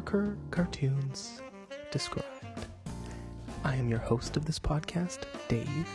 Yorker 0.00 0.38
Cartoons 0.50 1.42
Described. 1.90 2.24
I 3.64 3.76
am 3.76 3.86
your 3.86 3.98
host 3.98 4.34
of 4.38 4.46
this 4.46 4.58
podcast, 4.58 5.24
Dave, 5.46 5.86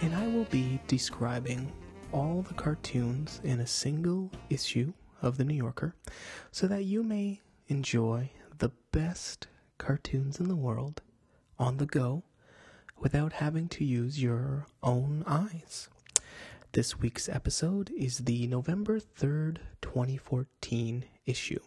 and 0.00 0.16
I 0.16 0.26
will 0.26 0.46
be 0.46 0.80
describing 0.88 1.70
all 2.10 2.42
the 2.42 2.54
cartoons 2.54 3.40
in 3.44 3.60
a 3.60 3.66
single 3.66 4.32
issue 4.50 4.92
of 5.22 5.36
the 5.36 5.44
New 5.44 5.54
Yorker 5.54 5.94
so 6.50 6.66
that 6.66 6.86
you 6.86 7.04
may 7.04 7.40
enjoy 7.68 8.30
the 8.58 8.72
best 8.90 9.46
cartoons 9.78 10.40
in 10.40 10.48
the 10.48 10.56
world 10.56 11.00
on 11.56 11.76
the 11.76 11.86
go 11.86 12.24
without 12.98 13.34
having 13.34 13.68
to 13.68 13.84
use 13.84 14.20
your 14.20 14.66
own 14.82 15.22
eyes. 15.24 15.88
This 16.72 16.98
week's 16.98 17.28
episode 17.28 17.92
is 17.96 18.18
the 18.18 18.48
November 18.48 18.98
3rd, 18.98 19.58
2014 19.82 21.04
issue. 21.26 21.60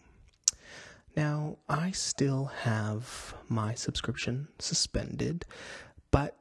Now, 1.16 1.58
I 1.68 1.90
still 1.90 2.46
have 2.62 3.34
my 3.48 3.74
subscription 3.74 4.48
suspended, 4.58 5.44
but 6.10 6.36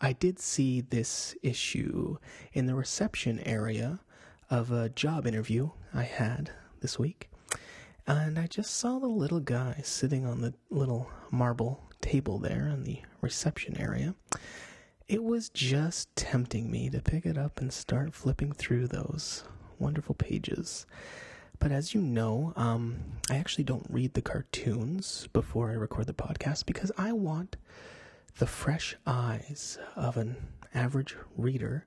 I 0.00 0.12
did 0.12 0.38
see 0.38 0.82
this 0.82 1.34
issue 1.42 2.18
in 2.52 2.66
the 2.66 2.74
reception 2.74 3.40
area 3.40 4.00
of 4.50 4.70
a 4.70 4.90
job 4.90 5.26
interview 5.26 5.70
I 5.94 6.02
had 6.02 6.50
this 6.80 6.98
week. 6.98 7.30
And 8.06 8.38
I 8.38 8.46
just 8.46 8.76
saw 8.76 8.98
the 8.98 9.06
little 9.06 9.40
guy 9.40 9.80
sitting 9.82 10.26
on 10.26 10.42
the 10.42 10.52
little 10.68 11.08
marble 11.30 11.82
table 12.02 12.38
there 12.38 12.68
in 12.68 12.84
the 12.84 13.00
reception 13.22 13.78
area. 13.78 14.14
It 15.08 15.24
was 15.24 15.48
just 15.48 16.14
tempting 16.14 16.70
me 16.70 16.90
to 16.90 17.00
pick 17.00 17.24
it 17.24 17.38
up 17.38 17.60
and 17.60 17.72
start 17.72 18.14
flipping 18.14 18.52
through 18.52 18.88
those 18.88 19.44
wonderful 19.78 20.14
pages. 20.14 20.86
But 21.64 21.72
as 21.72 21.94
you 21.94 22.02
know, 22.02 22.52
um, 22.56 22.96
I 23.30 23.38
actually 23.38 23.64
don't 23.64 23.86
read 23.88 24.12
the 24.12 24.20
cartoons 24.20 25.28
before 25.32 25.70
I 25.70 25.72
record 25.72 26.06
the 26.06 26.12
podcast 26.12 26.66
because 26.66 26.92
I 26.98 27.12
want 27.12 27.56
the 28.36 28.46
fresh 28.46 28.96
eyes 29.06 29.78
of 29.96 30.18
an 30.18 30.36
average 30.74 31.16
reader 31.38 31.86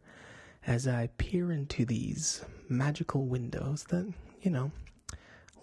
as 0.65 0.87
I 0.87 1.11
peer 1.19 1.51
into 1.51 1.85
these 1.85 2.43
magical 2.67 3.27
windows 3.27 3.83
that, 3.89 4.11
you 4.41 4.49
know, 4.49 4.71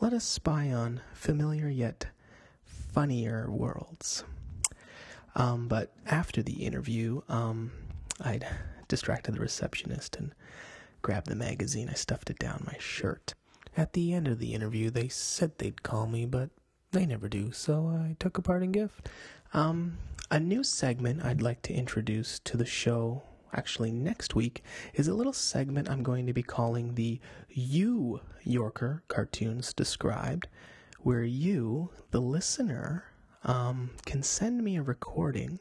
let 0.00 0.12
us 0.12 0.22
spy 0.22 0.70
on 0.70 1.00
familiar 1.12 1.68
yet 1.68 2.06
funnier 2.62 3.50
worlds. 3.50 4.22
Um, 5.34 5.66
but 5.66 5.92
after 6.06 6.40
the 6.40 6.64
interview, 6.64 7.22
um, 7.28 7.72
I'd 8.20 8.46
distracted 8.86 9.34
the 9.34 9.40
receptionist 9.40 10.14
and 10.14 10.32
grabbed 11.02 11.26
the 11.26 11.34
magazine. 11.34 11.88
I 11.88 11.94
stuffed 11.94 12.30
it 12.30 12.38
down 12.38 12.62
my 12.64 12.78
shirt. 12.78 13.34
At 13.76 13.92
the 13.92 14.12
end 14.12 14.28
of 14.28 14.38
the 14.38 14.54
interview, 14.54 14.90
they 14.90 15.08
said 15.08 15.58
they'd 15.58 15.82
call 15.82 16.06
me, 16.06 16.26
but 16.26 16.50
they 16.92 17.06
never 17.06 17.28
do, 17.28 17.50
so 17.50 17.88
I 17.88 18.14
took 18.20 18.38
a 18.38 18.42
parting 18.42 18.70
gift. 18.70 19.08
Um, 19.52 19.98
a 20.30 20.38
new 20.38 20.62
segment 20.62 21.24
I'd 21.24 21.42
like 21.42 21.62
to 21.62 21.74
introduce 21.74 22.38
to 22.40 22.56
the 22.56 22.64
show, 22.64 23.24
actually 23.52 23.90
next 23.90 24.34
week, 24.36 24.62
is 24.94 25.08
a 25.08 25.14
little 25.14 25.32
segment 25.32 25.90
I'm 25.90 26.04
going 26.04 26.26
to 26.26 26.32
be 26.32 26.42
calling 26.42 26.94
the 26.94 27.20
You 27.48 28.20
Yorker 28.44 29.02
Cartoons 29.08 29.72
Described, 29.72 30.46
where 31.00 31.24
you, 31.24 31.90
the 32.12 32.20
listener, 32.20 33.04
um, 33.42 33.90
can 34.06 34.22
send 34.22 34.62
me 34.62 34.76
a 34.76 34.82
recording 34.82 35.58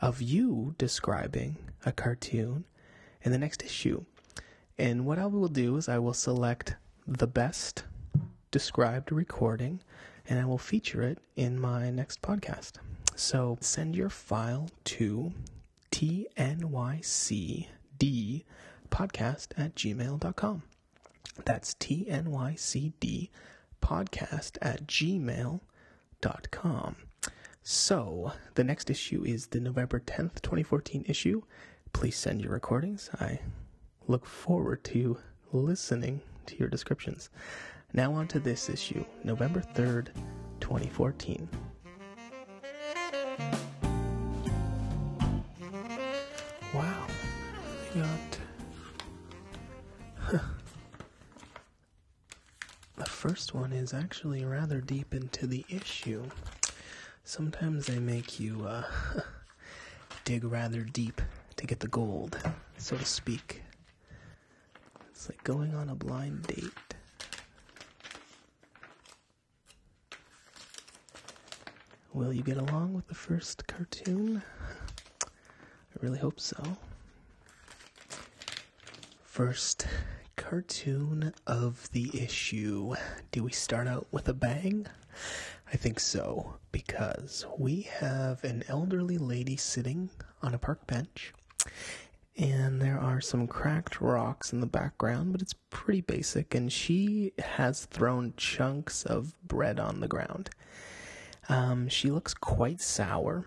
of 0.00 0.20
you 0.20 0.74
describing 0.78 1.56
a 1.84 1.92
cartoon 1.92 2.64
in 3.22 3.30
the 3.32 3.38
next 3.38 3.62
issue. 3.62 4.04
And 4.76 5.06
what 5.06 5.18
I 5.18 5.26
will 5.26 5.48
do 5.48 5.76
is 5.76 5.88
I 5.88 5.98
will 5.98 6.12
select 6.12 6.76
the 7.06 7.26
best 7.26 7.84
described 8.50 9.12
recording 9.12 9.80
and 10.28 10.40
I 10.40 10.44
will 10.44 10.58
feature 10.58 11.02
it 11.02 11.18
in 11.36 11.60
my 11.60 11.88
next 11.90 12.20
podcast. 12.20 12.72
So 13.14 13.58
send 13.60 13.94
your 13.94 14.10
file 14.10 14.68
to 14.84 15.32
tnycd 15.92 17.04
podcast 18.90 19.46
at 19.56 19.74
gmail.com. 19.74 20.62
That's 21.44 21.74
tnycd 21.74 23.28
podcast 23.80 24.58
at 24.60 24.86
gmail.com. 24.86 25.60
So, 27.62 28.32
the 28.54 28.64
next 28.64 28.90
issue 28.90 29.24
is 29.24 29.48
the 29.48 29.58
November 29.58 29.98
10th, 29.98 30.40
2014 30.40 31.04
issue. 31.08 31.42
Please 31.92 32.16
send 32.16 32.40
your 32.40 32.52
recordings. 32.52 33.10
I 33.20 33.40
look 34.06 34.24
forward 34.24 34.84
to 34.84 35.18
listening 35.52 36.20
to 36.46 36.56
your 36.56 36.68
descriptions. 36.68 37.30
Now, 37.92 38.12
on 38.12 38.28
to 38.28 38.40
this 38.40 38.68
issue, 38.68 39.04
November 39.24 39.60
3rd, 39.74 40.08
2014. 40.60 41.48
Wow, 46.74 47.06
got. 47.94 48.38
The 52.96 53.04
first 53.04 53.54
one 53.54 53.72
is 53.72 53.92
actually 53.92 54.44
rather 54.46 54.80
deep 54.80 55.12
into 55.12 55.46
the 55.46 55.66
issue. 55.68 56.22
Sometimes 57.24 57.86
they 57.86 57.98
make 57.98 58.40
you 58.40 58.64
uh, 58.66 58.84
dig 60.24 60.44
rather 60.44 60.82
deep 60.82 61.20
to 61.56 61.66
get 61.66 61.80
the 61.80 61.88
gold, 61.88 62.38
so 62.78 62.96
to 62.96 63.04
speak. 63.04 63.62
It's 65.16 65.30
like 65.30 65.42
going 65.44 65.74
on 65.74 65.88
a 65.88 65.94
blind 65.94 66.42
date. 66.42 66.70
Will 72.12 72.34
you 72.34 72.42
get 72.42 72.58
along 72.58 72.92
with 72.92 73.08
the 73.08 73.14
first 73.14 73.66
cartoon? 73.66 74.42
I 75.22 75.96
really 76.02 76.18
hope 76.18 76.38
so. 76.38 76.62
First 79.24 79.86
cartoon 80.36 81.32
of 81.46 81.90
the 81.92 82.10
issue. 82.12 82.94
Do 83.32 83.42
we 83.42 83.52
start 83.52 83.88
out 83.88 84.06
with 84.10 84.28
a 84.28 84.34
bang? 84.34 84.86
I 85.72 85.78
think 85.78 85.98
so, 85.98 86.56
because 86.72 87.46
we 87.56 87.88
have 88.00 88.44
an 88.44 88.64
elderly 88.68 89.16
lady 89.16 89.56
sitting 89.56 90.10
on 90.42 90.52
a 90.52 90.58
park 90.58 90.86
bench, 90.86 91.32
and 92.36 92.80
there 92.80 92.98
are 92.98 93.20
some 93.20 93.46
cracked 93.46 94.00
rocks 94.00 94.52
in 94.52 94.60
the 94.60 94.66
background, 94.66 95.32
but 95.32 95.42
it's 95.42 95.54
pretty 95.70 96.00
basic, 96.00 96.54
and 96.54 96.72
she 96.72 97.32
has 97.38 97.86
thrown 97.86 98.34
chunks 98.36 99.04
of 99.04 99.34
bread 99.46 99.80
on 99.80 100.00
the 100.00 100.08
ground. 100.08 100.50
Um, 101.48 101.88
she 101.88 102.10
looks 102.10 102.34
quite 102.34 102.80
sour, 102.80 103.46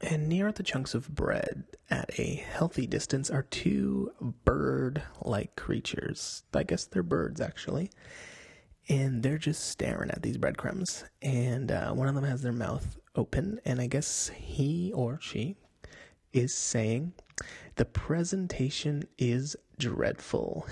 and 0.00 0.28
near 0.28 0.52
the 0.52 0.62
chunks 0.62 0.94
of 0.94 1.14
bread, 1.14 1.64
at 1.90 2.18
a 2.18 2.34
healthy 2.34 2.86
distance, 2.86 3.30
are 3.30 3.42
two 3.42 4.12
bird 4.44 5.02
like 5.22 5.56
creatures. 5.56 6.44
I 6.54 6.62
guess 6.62 6.84
they're 6.84 7.02
birds, 7.02 7.40
actually 7.40 7.90
and 8.90 9.22
they're 9.22 9.38
just 9.38 9.68
staring 9.68 10.10
at 10.10 10.20
these 10.20 10.36
breadcrumbs. 10.36 11.04
And 11.22 11.70
uh, 11.70 11.92
one 11.92 12.08
of 12.08 12.14
them 12.16 12.24
has 12.24 12.42
their 12.42 12.52
mouth 12.52 12.98
open, 13.14 13.60
and 13.64 13.80
I 13.80 13.86
guess 13.86 14.30
he 14.34 14.92
or 14.94 15.18
she 15.22 15.56
is 16.32 16.52
saying, 16.52 17.12
The 17.80 17.86
presentation 17.86 19.04
is 19.16 19.56
dreadful. 19.78 20.66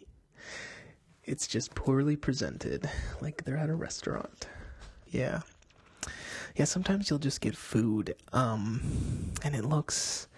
it's 1.24 1.46
just 1.46 1.74
poorly 1.74 2.14
presented, 2.14 2.90
like 3.22 3.42
they're 3.44 3.56
at 3.56 3.70
a 3.70 3.74
restaurant. 3.74 4.46
Yeah. 5.06 5.40
Yeah, 6.56 6.66
sometimes 6.66 7.08
you'll 7.08 7.20
just 7.20 7.40
get 7.40 7.56
food, 7.56 8.16
um, 8.34 8.82
and 9.42 9.56
it 9.56 9.64
looks, 9.64 10.28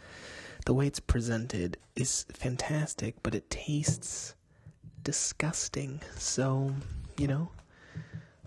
the 0.67 0.73
way 0.73 0.87
it's 0.87 1.01
presented 1.01 1.79
is 1.97 2.27
fantastic, 2.33 3.17
but 3.25 3.35
it 3.35 3.51
tastes 3.51 4.37
disgusting. 5.03 6.01
So, 6.15 6.73
you 7.19 7.27
know, 7.27 7.49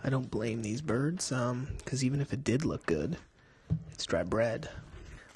I 0.02 0.10
don't 0.10 0.32
blame 0.32 0.62
these 0.62 0.82
birds, 0.82 1.34
um, 1.34 1.68
because 1.80 2.02
even 2.02 2.22
if 2.22 2.32
it 2.32 2.46
did 2.46 2.64
look 2.64 2.86
good, 2.86 3.18
it's 3.92 4.06
dry 4.06 4.24
bread. 4.24 4.70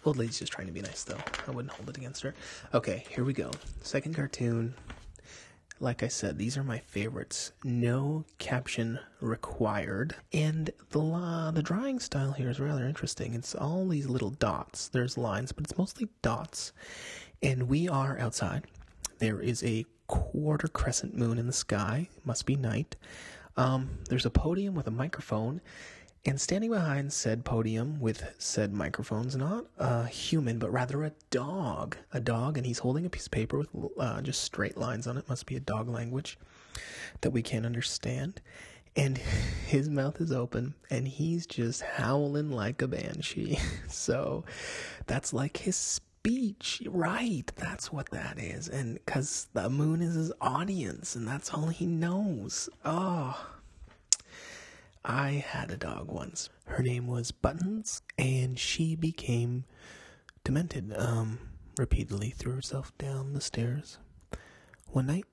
Old 0.09 0.17
lady's 0.17 0.39
just 0.39 0.51
trying 0.51 0.65
to 0.65 0.73
be 0.73 0.81
nice, 0.81 1.03
though. 1.03 1.19
I 1.47 1.51
wouldn't 1.51 1.71
hold 1.71 1.87
it 1.87 1.95
against 1.97 2.23
her. 2.23 2.33
Okay, 2.73 3.05
here 3.11 3.23
we 3.23 3.31
go. 3.31 3.51
Second 3.83 4.15
cartoon. 4.15 4.73
Like 5.79 6.01
I 6.01 6.07
said, 6.07 6.35
these 6.35 6.57
are 6.57 6.63
my 6.63 6.79
favorites. 6.79 7.51
No 7.63 8.25
caption 8.39 8.97
required. 9.21 10.15
And 10.33 10.71
the 10.89 11.51
the 11.53 11.61
drawing 11.61 11.99
style 11.99 12.31
here 12.31 12.49
is 12.49 12.59
rather 12.59 12.87
interesting. 12.87 13.35
It's 13.35 13.53
all 13.53 13.87
these 13.87 14.07
little 14.09 14.31
dots. 14.31 14.87
There's 14.87 15.15
lines, 15.15 15.51
but 15.51 15.65
it's 15.65 15.77
mostly 15.77 16.09
dots. 16.23 16.73
And 17.43 17.69
we 17.69 17.87
are 17.87 18.17
outside. 18.17 18.63
There 19.19 19.39
is 19.39 19.63
a 19.63 19.85
quarter 20.07 20.69
crescent 20.69 21.15
moon 21.15 21.37
in 21.37 21.45
the 21.45 21.53
sky. 21.53 22.09
Must 22.25 22.47
be 22.47 22.55
night. 22.55 22.95
Um, 23.57 23.99
there's 24.09 24.25
a 24.25 24.31
podium 24.31 24.73
with 24.73 24.87
a 24.87 24.91
microphone, 24.91 25.61
and 26.25 26.39
standing 26.39 26.69
behind 26.69 27.13
said 27.13 27.45
podium 27.45 27.99
with 27.99 28.23
said 28.37 28.73
microphones, 28.73 29.35
not 29.35 29.65
a 29.77 30.05
human, 30.07 30.59
but 30.59 30.71
rather 30.71 31.03
a 31.03 31.13
dog. 31.31 31.97
A 32.13 32.19
dog, 32.19 32.57
and 32.57 32.65
he's 32.65 32.79
holding 32.79 33.05
a 33.05 33.09
piece 33.09 33.25
of 33.25 33.31
paper 33.31 33.59
with 33.59 33.91
uh, 33.97 34.21
just 34.21 34.43
straight 34.43 34.77
lines 34.77 35.07
on 35.07 35.17
it. 35.17 35.29
Must 35.29 35.45
be 35.45 35.55
a 35.55 35.59
dog 35.61 35.87
language. 35.87 36.37
that 37.21 37.31
we 37.31 37.41
can't 37.41 37.65
understand. 37.65 38.41
And 38.95 39.17
his 39.67 39.89
mouth 39.89 40.19
is 40.21 40.31
open 40.31 40.73
and 40.89 41.07
he's 41.07 41.45
just 41.45 41.81
howling 41.81 42.51
like 42.51 42.81
a 42.81 42.87
banshee. 42.87 43.59
So 43.87 44.43
that's 45.07 45.33
like 45.33 45.57
his 45.57 45.75
speech. 45.75 46.81
Right. 46.87 47.51
That's 47.55 47.91
what 47.91 48.09
that 48.11 48.37
is. 48.39 48.67
And 48.69 48.95
because 49.05 49.47
the 49.53 49.69
moon 49.69 50.01
is 50.01 50.15
his 50.15 50.31
audience 50.41 51.15
and 51.15 51.27
that's 51.27 51.53
all 51.53 51.67
he 51.67 51.85
knows. 51.87 52.69
Oh. 52.85 53.47
I 55.03 55.43
had 55.47 55.71
a 55.71 55.77
dog 55.77 56.11
once. 56.11 56.49
Her 56.65 56.83
name 56.83 57.07
was 57.07 57.31
Buttons, 57.31 58.01
and 58.17 58.59
she 58.59 58.95
became 58.95 59.65
demented. 60.43 60.93
Um, 60.95 61.39
repeatedly 61.77 62.31
threw 62.31 62.53
herself 62.53 62.91
down 62.97 63.33
the 63.33 63.41
stairs 63.41 63.97
one 64.91 65.07
night, 65.07 65.25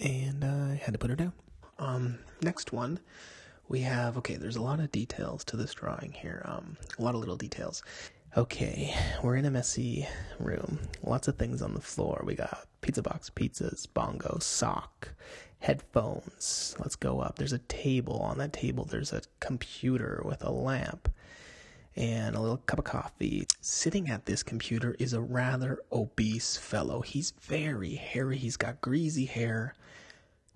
and 0.00 0.44
I 0.44 0.76
had 0.76 0.92
to 0.92 0.98
put 0.98 1.10
her 1.10 1.16
down. 1.16 1.32
Um, 1.78 2.18
next 2.42 2.72
one, 2.72 3.00
we 3.68 3.80
have 3.80 4.16
okay. 4.18 4.36
There's 4.36 4.56
a 4.56 4.62
lot 4.62 4.78
of 4.80 4.92
details 4.92 5.44
to 5.46 5.56
this 5.56 5.74
drawing 5.74 6.12
here. 6.12 6.42
Um, 6.44 6.76
a 6.98 7.02
lot 7.02 7.14
of 7.14 7.20
little 7.20 7.36
details. 7.36 7.82
Okay, 8.36 8.94
we're 9.22 9.36
in 9.36 9.44
a 9.44 9.50
messy 9.50 10.06
room. 10.38 10.78
Lots 11.02 11.28
of 11.28 11.36
things 11.36 11.60
on 11.60 11.74
the 11.74 11.80
floor. 11.80 12.22
We 12.24 12.34
got 12.34 12.66
pizza 12.80 13.02
box, 13.02 13.30
pizzas, 13.30 13.86
bongo, 13.92 14.38
sock, 14.40 15.08
headphones. 15.62 16.74
Let's 16.78 16.96
go 16.96 17.20
up. 17.20 17.36
There's 17.36 17.52
a 17.52 17.58
table. 17.58 18.18
On 18.18 18.38
that 18.38 18.52
table, 18.52 18.84
there's 18.84 19.12
a 19.12 19.22
computer 19.40 20.20
with 20.24 20.44
a 20.44 20.50
lamp 20.50 21.08
and 21.94 22.34
a 22.34 22.40
little 22.40 22.56
cup 22.58 22.80
of 22.80 22.84
coffee. 22.84 23.46
Sitting 23.60 24.08
at 24.10 24.26
this 24.26 24.42
computer 24.42 24.96
is 24.98 25.12
a 25.12 25.20
rather 25.20 25.78
obese 25.92 26.56
fellow. 26.56 27.00
He's 27.00 27.32
very 27.40 27.94
hairy. 27.94 28.38
He's 28.38 28.56
got 28.56 28.80
greasy 28.80 29.24
hair. 29.24 29.74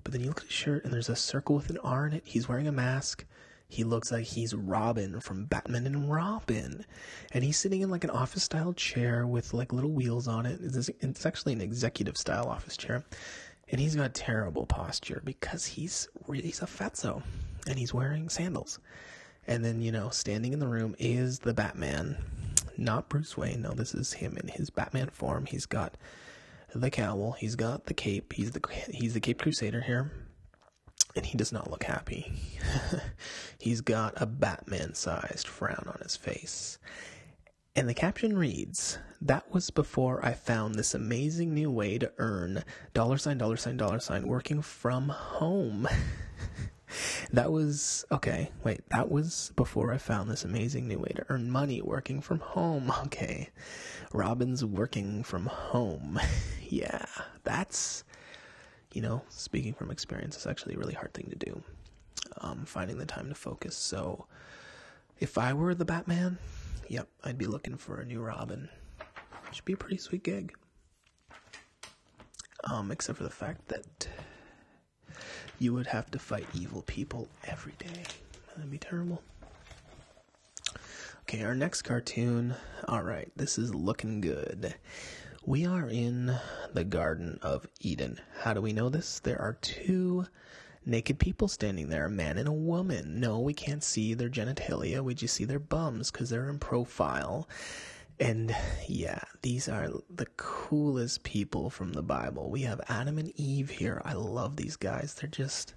But 0.02 0.12
then 0.12 0.22
you 0.22 0.28
look 0.28 0.40
at 0.40 0.46
his 0.46 0.52
shirt 0.52 0.84
and 0.84 0.92
there's 0.92 1.08
a 1.08 1.16
circle 1.16 1.56
with 1.56 1.70
an 1.70 1.78
R 1.84 2.06
in 2.06 2.14
it. 2.14 2.22
He's 2.24 2.48
wearing 2.48 2.66
a 2.66 2.72
mask. 2.72 3.24
He 3.68 3.82
looks 3.82 4.12
like 4.12 4.24
he's 4.24 4.54
Robin 4.54 5.20
from 5.20 5.44
Batman 5.46 5.86
and 5.86 6.10
Robin. 6.10 6.84
And 7.32 7.42
he's 7.42 7.58
sitting 7.58 7.80
in 7.80 7.90
like 7.90 8.04
an 8.04 8.10
office 8.10 8.44
style 8.44 8.72
chair 8.72 9.26
with 9.26 9.52
like 9.52 9.72
little 9.72 9.90
wheels 9.90 10.28
on 10.28 10.46
it. 10.46 10.60
It's, 10.62 11.26
actually 11.26 11.52
an 11.52 11.60
executive 11.60 12.16
style 12.16 12.46
office 12.46 12.76
chair. 12.76 13.04
And 13.70 13.80
he's 13.80 13.96
got 13.96 14.14
terrible 14.14 14.66
posture 14.66 15.20
because 15.24 15.66
he's 15.66 16.08
he's 16.32 16.62
a 16.62 16.66
fatso 16.66 17.22
and 17.66 17.78
he's 17.78 17.92
wearing 17.92 18.28
sandals. 18.28 18.78
And 19.48 19.64
then, 19.64 19.80
you 19.80 19.92
know, 19.92 20.10
standing 20.10 20.52
in 20.52 20.58
the 20.58 20.68
room 20.68 20.94
is 20.98 21.40
the 21.40 21.54
Batman. 21.54 22.16
Not 22.76 23.08
Bruce 23.08 23.36
Wayne. 23.36 23.62
No, 23.62 23.72
this 23.72 23.94
is 23.94 24.14
him 24.14 24.36
in 24.36 24.48
his 24.48 24.70
Batman 24.70 25.08
form. 25.08 25.46
He's 25.46 25.66
got 25.66 25.96
the 26.74 26.90
cowl, 26.90 27.32
he's 27.32 27.56
got 27.56 27.86
the 27.86 27.94
cape, 27.94 28.34
he's 28.34 28.50
the 28.50 28.60
he's 28.90 29.14
the 29.14 29.20
Cape 29.20 29.40
Crusader 29.40 29.80
here 29.80 30.10
and 31.16 31.24
he 31.24 31.36
does 31.36 31.52
not 31.52 31.70
look 31.70 31.82
happy. 31.84 32.30
He's 33.58 33.80
got 33.80 34.12
a 34.16 34.26
Batman 34.26 34.94
sized 34.94 35.48
frown 35.48 35.84
on 35.86 35.98
his 36.02 36.16
face. 36.16 36.78
And 37.76 37.86
the 37.86 37.94
caption 37.94 38.38
reads, 38.38 38.98
That 39.20 39.52
was 39.52 39.70
before 39.70 40.24
I 40.24 40.32
found 40.32 40.74
this 40.74 40.94
amazing 40.94 41.52
new 41.52 41.70
way 41.70 41.98
to 41.98 42.10
earn 42.16 42.64
dollar 42.94 43.18
sign, 43.18 43.36
dollar 43.36 43.58
sign, 43.58 43.76
dollar 43.76 44.00
sign 44.00 44.26
working 44.26 44.62
from 44.62 45.10
home. 45.10 45.86
that 47.32 47.52
was, 47.52 48.06
okay, 48.10 48.50
wait, 48.64 48.80
that 48.88 49.10
was 49.10 49.52
before 49.56 49.92
I 49.92 49.98
found 49.98 50.30
this 50.30 50.42
amazing 50.42 50.88
new 50.88 50.98
way 50.98 51.12
to 51.16 51.26
earn 51.28 51.50
money 51.50 51.82
working 51.82 52.22
from 52.22 52.40
home. 52.40 52.90
Okay. 53.04 53.50
Robin's 54.10 54.64
working 54.64 55.22
from 55.22 55.44
home. 55.44 56.18
yeah, 56.70 57.04
that's 57.44 58.04
you 58.94 59.02
know, 59.02 59.20
speaking 59.28 59.74
from 59.74 59.90
experience, 59.90 60.36
it's 60.36 60.46
actually 60.46 60.74
a 60.74 60.78
really 60.78 60.94
hard 60.94 61.12
thing 61.12 61.28
to 61.28 61.36
do. 61.36 61.62
Um, 62.38 62.64
finding 62.64 62.96
the 62.96 63.04
time 63.04 63.28
to 63.28 63.34
focus. 63.34 63.76
So, 63.76 64.24
if 65.20 65.36
I 65.36 65.52
were 65.52 65.74
the 65.74 65.84
Batman, 65.84 66.38
yep, 66.88 67.08
I'd 67.24 67.38
be 67.38 67.46
looking 67.46 67.76
for 67.76 68.00
a 68.00 68.04
new 68.04 68.20
Robin. 68.20 68.68
Should 69.52 69.64
be 69.64 69.74
a 69.74 69.76
pretty 69.76 69.98
sweet 69.98 70.22
gig. 70.22 70.52
Um, 72.64 72.90
except 72.90 73.18
for 73.18 73.24
the 73.24 73.30
fact 73.30 73.68
that 73.68 74.08
you 75.58 75.72
would 75.72 75.86
have 75.86 76.10
to 76.10 76.18
fight 76.18 76.46
evil 76.54 76.82
people 76.82 77.28
every 77.44 77.74
day. 77.78 78.02
That'd 78.56 78.70
be 78.70 78.78
terrible. 78.78 79.22
Okay, 81.22 81.42
our 81.44 81.54
next 81.54 81.82
cartoon. 81.82 82.54
All 82.88 83.02
right, 83.02 83.30
this 83.36 83.58
is 83.58 83.74
looking 83.74 84.20
good. 84.20 84.74
We 85.44 85.64
are 85.64 85.88
in 85.88 86.36
the 86.72 86.84
Garden 86.84 87.38
of 87.42 87.66
Eden. 87.80 88.20
How 88.40 88.52
do 88.52 88.60
we 88.60 88.72
know 88.72 88.88
this? 88.88 89.20
There 89.20 89.40
are 89.40 89.58
two 89.60 90.26
naked 90.86 91.18
people 91.18 91.48
standing 91.48 91.88
there, 91.88 92.06
a 92.06 92.10
man 92.10 92.38
and 92.38 92.48
a 92.48 92.52
woman. 92.52 93.20
No, 93.20 93.40
we 93.40 93.52
can't 93.52 93.82
see 93.82 94.14
their 94.14 94.30
genitalia. 94.30 95.02
We 95.02 95.14
just 95.14 95.34
see 95.34 95.44
their 95.44 95.58
bums 95.58 96.10
because 96.10 96.30
they're 96.30 96.48
in 96.48 96.58
profile. 96.58 97.48
And 98.18 98.54
yeah, 98.88 99.20
these 99.42 99.68
are 99.68 99.90
the 100.08 100.26
coolest 100.36 101.22
people 101.22 101.68
from 101.68 101.92
the 101.92 102.02
Bible. 102.02 102.48
We 102.48 102.62
have 102.62 102.80
Adam 102.88 103.18
and 103.18 103.32
Eve 103.38 103.68
here. 103.68 104.00
I 104.04 104.14
love 104.14 104.56
these 104.56 104.76
guys. 104.76 105.14
They're 105.14 105.28
just, 105.28 105.74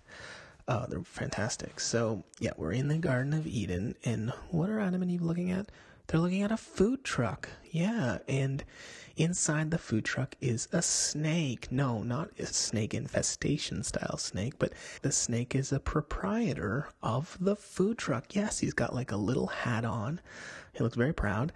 uh, 0.68 0.86
they're 0.86 1.04
fantastic. 1.04 1.80
So 1.80 2.24
yeah, 2.40 2.52
we're 2.56 2.72
in 2.72 2.88
the 2.88 2.98
Garden 2.98 3.34
of 3.34 3.46
Eden. 3.46 3.96
And 4.06 4.32
what 4.52 4.70
are 4.70 4.80
Adam 4.80 5.02
and 5.02 5.12
Eve 5.12 5.24
looking 5.24 5.52
at? 5.52 5.70
They're 6.10 6.20
looking 6.20 6.42
at 6.42 6.52
a 6.52 6.58
food 6.58 7.04
truck. 7.04 7.50
Yeah. 7.70 8.18
And 8.28 8.64
inside 9.16 9.70
the 9.70 9.78
food 9.78 10.06
truck 10.06 10.36
is 10.42 10.68
a 10.72 10.82
snake. 10.82 11.72
No, 11.72 12.02
not 12.02 12.32
a 12.40 12.48
snake 12.48 12.96
infestation 12.96 13.84
style 13.84 14.18
snake, 14.18 14.56
but 14.58 14.74
the 15.04 15.12
snake 15.12 15.54
is 15.54 15.72
a 15.72 15.80
proprietor 15.80 16.90
of 17.04 17.38
the 17.40 17.56
food 17.56 18.00
truck. 18.00 18.36
Yes, 18.36 18.58
he's 18.58 18.74
got 18.74 18.96
like 18.96 19.12
a 19.12 19.18
little 19.18 19.46
hat 19.46 19.86
on. 19.86 20.20
He 20.74 20.84
looks 20.84 20.98
very 20.98 21.14
proud. 21.14 21.54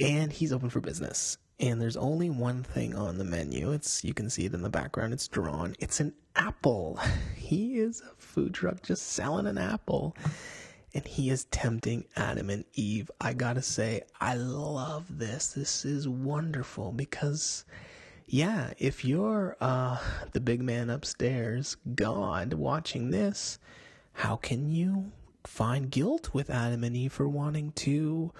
And 0.00 0.32
he's 0.32 0.54
open 0.54 0.70
for 0.70 0.80
business. 0.80 1.36
And 1.60 1.78
there's 1.78 1.98
only 1.98 2.30
one 2.30 2.62
thing 2.62 2.94
on 2.94 3.18
the 3.18 3.24
menu. 3.24 3.72
It's 3.72 4.02
you 4.02 4.14
can 4.14 4.30
see 4.30 4.46
it 4.46 4.54
in 4.54 4.62
the 4.62 4.70
background. 4.70 5.12
It's 5.12 5.28
drawn. 5.28 5.76
It's 5.78 6.00
an 6.00 6.14
apple. 6.34 6.98
He 7.36 7.80
is 7.80 8.00
a 8.00 8.14
food 8.16 8.54
truck 8.54 8.82
just 8.82 9.08
selling 9.08 9.46
an 9.46 9.58
apple 9.58 10.16
and 10.94 11.06
he 11.06 11.30
is 11.30 11.44
tempting 11.46 12.04
Adam 12.16 12.50
and 12.50 12.64
Eve. 12.74 13.10
I 13.20 13.32
gotta 13.32 13.62
say, 13.62 14.02
I 14.20 14.34
love 14.34 15.18
this. 15.18 15.48
This 15.48 15.84
is 15.84 16.08
wonderful 16.08 16.92
because, 16.92 17.64
yeah, 18.26 18.72
if 18.78 19.04
you're 19.04 19.56
uh, 19.60 19.98
the 20.32 20.40
big 20.40 20.62
man 20.62 20.90
upstairs, 20.90 21.76
God, 21.94 22.54
watching 22.54 23.10
this, 23.10 23.58
how 24.12 24.36
can 24.36 24.70
you 24.70 25.12
find 25.44 25.90
guilt 25.90 26.30
with 26.32 26.50
Adam 26.50 26.84
and 26.84 26.96
Eve 26.96 27.12
for 27.12 27.28
wanting 27.28 27.72
to 27.72 28.32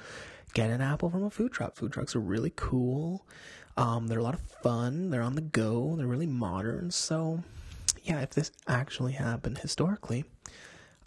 get 0.55 0.71
an 0.71 0.81
apple 0.81 1.11
from 1.11 1.25
a 1.25 1.31
food 1.31 1.53
truck? 1.53 1.77
Food 1.77 1.93
trucks 1.93 2.15
are 2.15 2.21
really 2.21 2.53
cool. 2.55 3.27
Um, 3.77 4.07
they're 4.07 4.19
a 4.19 4.23
lot 4.23 4.35
of 4.35 4.43
fun. 4.63 5.09
They're 5.11 5.23
on 5.23 5.35
the 5.35 5.41
go. 5.41 5.97
They're 5.97 6.07
really 6.07 6.27
modern. 6.27 6.91
So, 6.91 7.43
yeah, 8.03 8.21
if 8.21 8.31
this 8.31 8.53
actually 8.69 9.13
happened 9.13 9.59
historically, 9.59 10.25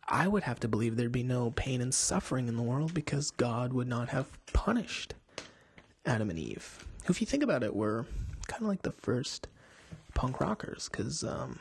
I 0.07 0.27
would 0.27 0.43
have 0.43 0.59
to 0.61 0.67
believe 0.67 0.95
there'd 0.95 1.11
be 1.11 1.23
no 1.23 1.51
pain 1.51 1.81
and 1.81 1.93
suffering 1.93 2.47
in 2.47 2.55
the 2.55 2.63
world 2.63 2.93
because 2.93 3.31
God 3.31 3.73
would 3.73 3.87
not 3.87 4.09
have 4.09 4.27
punished 4.53 5.15
Adam 6.05 6.29
and 6.29 6.37
Eve. 6.37 6.85
Who, 7.05 7.11
if 7.11 7.21
you 7.21 7.27
think 7.27 7.43
about 7.43 7.63
it, 7.63 7.75
were 7.75 8.05
kind 8.47 8.61
of 8.61 8.67
like 8.67 8.83
the 8.83 8.91
first 8.91 9.47
punk 10.13 10.39
rockers 10.39 10.89
because 10.89 11.23
um, 11.23 11.59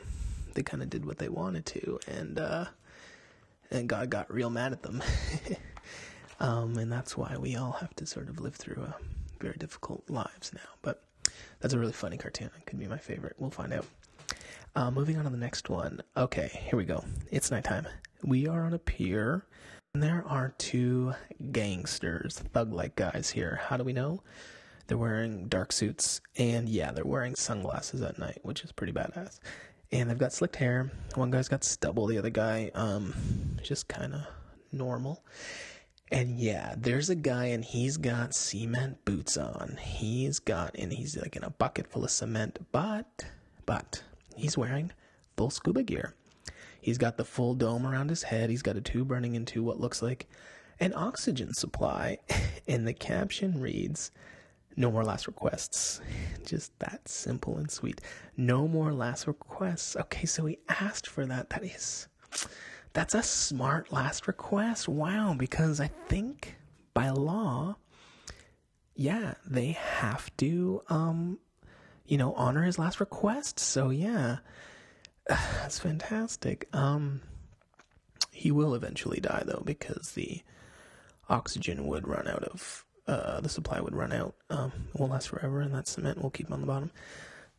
they 0.55 0.63
kind 0.63 0.83
of 0.83 0.91
did 0.91 1.07
what 1.07 1.19
they 1.19 1.29
wanted 1.29 1.65
to, 1.67 1.99
and 2.07 2.39
uh, 2.39 2.67
and 3.71 3.89
God 3.89 4.11
got 4.11 4.33
real 4.33 4.51
mad 4.51 4.73
at 4.73 4.83
them. 4.83 5.03
um, 6.41 6.77
and 6.77 6.93
that's 6.93 7.17
why 7.17 7.37
we 7.39 7.57
all 7.57 7.73
have 7.73 7.95
to 7.97 8.07
sort 8.07 8.29
of 8.29 8.41
live 8.41 8.55
through 8.57 8.83
a 8.83 8.95
very 9.41 9.57
difficult 9.59 10.09
lives 10.09 10.53
now. 10.55 10.71
But 10.83 11.03
that's 11.61 11.75
a 11.75 11.79
really 11.79 11.93
funny 11.93 12.19
cartoon. 12.19 12.51
It 12.59 12.67
could 12.67 12.79
be 12.79 12.87
my 12.87 12.99
favorite. 12.99 13.37
We'll 13.39 13.51
find 13.51 13.73
out. 13.73 13.87
Uh, 14.77 14.91
moving 14.91 15.17
on 15.17 15.23
to 15.25 15.31
the 15.31 15.37
next 15.37 15.71
one. 15.71 16.01
Okay, 16.17 16.51
here 16.69 16.77
we 16.77 16.85
go. 16.85 17.05
It's 17.31 17.53
nighttime. 17.53 17.87
We 18.25 18.49
are 18.49 18.65
on 18.65 18.75
a 18.75 18.79
pier, 18.79 19.47
and 19.95 20.03
there 20.03 20.25
are 20.27 20.53
two 20.59 21.15
gangsters, 21.53 22.41
thug 22.53 22.73
like 22.73 22.97
guys 22.97 23.31
here. 23.31 23.61
How 23.63 23.77
do 23.77 23.85
we 23.85 23.93
know? 23.93 24.21
They're 24.89 24.99
wearing 24.99 25.47
dark 25.47 25.71
suits, 25.71 26.21
and 26.37 26.69
yeah, 26.69 26.91
they're 26.91 27.05
wearing 27.05 27.37
sunglasses 27.37 28.03
at 28.03 28.19
night, 28.19 28.41
which 28.43 28.65
is 28.65 28.73
pretty 28.73 28.93
badass. 28.93 29.39
And 29.93 30.11
they've 30.11 30.19
got 30.19 30.33
slicked 30.33 30.57
hair. 30.57 30.91
One 31.15 31.31
guy's 31.31 31.49
got 31.49 31.63
stubble, 31.63 32.09
the 32.09 32.19
other 32.19 32.31
guy, 32.31 32.73
um, 32.75 33.15
just 33.63 33.87
kind 33.87 34.13
of 34.13 34.23
normal. 34.73 35.25
And 36.11 36.37
yeah, 36.37 36.75
there's 36.77 37.11
a 37.11 37.15
guy 37.15 37.47
and 37.47 37.65
he's 37.65 37.97
got 37.97 38.35
cement 38.35 39.05
boots 39.05 39.37
on. 39.37 39.79
He's 39.81 40.41
got, 40.41 40.75
and 40.77 40.93
he's 40.93 41.17
like 41.17 41.37
in 41.37 41.45
a 41.45 41.51
bucket 41.51 41.87
full 41.87 42.05
of 42.05 42.11
cement, 42.11 42.59
but, 42.73 43.25
but, 43.67 44.03
He's 44.37 44.59
wearing 44.59 44.93
full 45.37 45.51
scuba 45.51 45.83
gear. 45.83 46.15
He's 46.81 46.99
got 46.99 47.17
the 47.17 47.25
full 47.25 47.55
dome 47.55 47.87
around 47.87 48.11
his 48.11 48.25
head. 48.25 48.51
He's 48.51 48.63
got 48.63 48.77
a 48.77 48.81
tube 48.81 49.11
running 49.11 49.35
into 49.35 49.63
what 49.63 49.81
looks 49.81 50.03
like 50.03 50.29
an 50.81 50.93
oxygen 50.95 51.53
supply. 51.55 52.19
And 52.67 52.89
the 52.89 52.95
caption 52.95 53.61
reads, 53.61 54.11
No 54.75 54.91
more 54.91 55.05
last 55.05 55.27
requests. 55.27 56.01
Just 56.47 56.79
that 56.79 57.07
simple 57.07 57.59
and 57.59 57.71
sweet. 57.71 58.01
No 58.39 58.67
more 58.67 58.95
last 58.95 59.27
requests. 59.27 59.97
Okay, 59.97 60.25
so 60.25 60.47
he 60.47 60.59
asked 60.71 61.07
for 61.07 61.27
that. 61.27 61.51
That 61.51 61.63
is 61.63 62.09
that's 62.95 63.15
a 63.15 63.23
smart 63.23 63.93
last 63.93 64.27
request. 64.27 64.89
Wow, 64.89 65.35
because 65.37 65.81
I 65.81 65.89
think 66.09 66.57
by 66.95 67.11
law, 67.11 67.77
yeah, 68.95 69.35
they 69.47 69.73
have 69.73 70.35
to 70.39 70.83
um 70.89 71.39
you 72.07 72.19
know, 72.19 72.35
honor 72.35 72.63
his 72.63 72.79
last 72.79 73.01
request. 73.01 73.59
So 73.59 73.91
yeah. 73.91 74.39
That's 75.29 75.79
fantastic. 75.79 76.69
Um 76.73 77.21
he 78.31 78.51
will 78.51 78.75
eventually 78.75 79.21
die 79.21 79.43
though 79.47 79.63
because 79.65 80.13
the 80.13 80.43
oxygen 81.29 81.87
would 81.87 82.07
run 82.07 82.29
out 82.29 82.45
of 82.45 82.85
uh, 83.07 83.41
the 83.41 83.49
supply 83.49 83.81
would 83.81 83.95
run 83.95 84.13
out. 84.13 84.35
Um, 84.49 84.73
it 84.93 84.99
won't 84.99 85.13
last 85.13 85.29
forever, 85.29 85.61
and 85.61 85.75
that 85.75 85.87
cement 85.87 86.23
will 86.23 86.31
keep 86.31 86.47
him 86.49 86.55
on 86.55 86.61
the 86.63 86.67
bottom. 86.67 86.91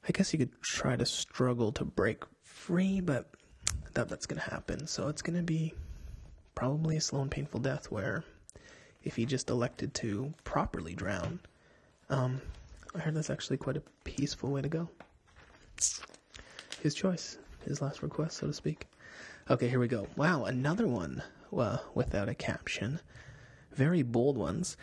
I 0.08 0.12
guess 0.12 0.32
he 0.32 0.38
could 0.38 0.60
try 0.62 0.96
to 0.96 1.06
struggle 1.06 1.72
to 1.74 1.86
break 1.86 2.24
free, 2.44 3.00
but 3.00 3.30
doubt 3.94 4.10
that's 4.10 4.28
to 4.42 4.50
happen. 4.50 4.88
So 4.88 5.08
it's 5.08 5.22
to 5.38 5.44
be 5.44 5.74
probably 6.54 6.98
a 6.98 7.02
slow 7.02 7.22
and 7.22 7.32
painful 7.32 7.60
death 7.60 7.92
where 7.92 8.24
if 9.04 9.16
he 9.16 9.25
just 9.25 9.50
elected 9.50 9.94
to 9.96 10.34
properly 10.44 10.94
drown, 10.94 11.40
um, 12.10 12.42
I 12.96 13.00
heard 13.00 13.16
that's 13.16 13.30
actually 13.30 13.58
quite 13.58 13.78
a 13.78 13.84
peaceful 14.04 14.52
way 14.52 14.62
to 14.62 14.70
go. 14.70 14.90
His 16.82 16.96
choice, 16.96 17.38
his 17.66 17.82
last 17.82 18.02
request, 18.02 18.38
so 18.38 18.48
to 18.48 18.54
speak. 18.54 18.88
Okay, 19.50 19.68
here 19.68 19.80
we 19.80 19.88
go. 19.88 20.08
Wow, 20.16 20.46
another 20.46 20.88
one 20.88 21.22
well, 21.52 21.84
without 21.94 22.30
a 22.30 22.36
caption. 22.36 23.00
Very 23.74 24.04
bold 24.04 24.38
ones. 24.38 24.78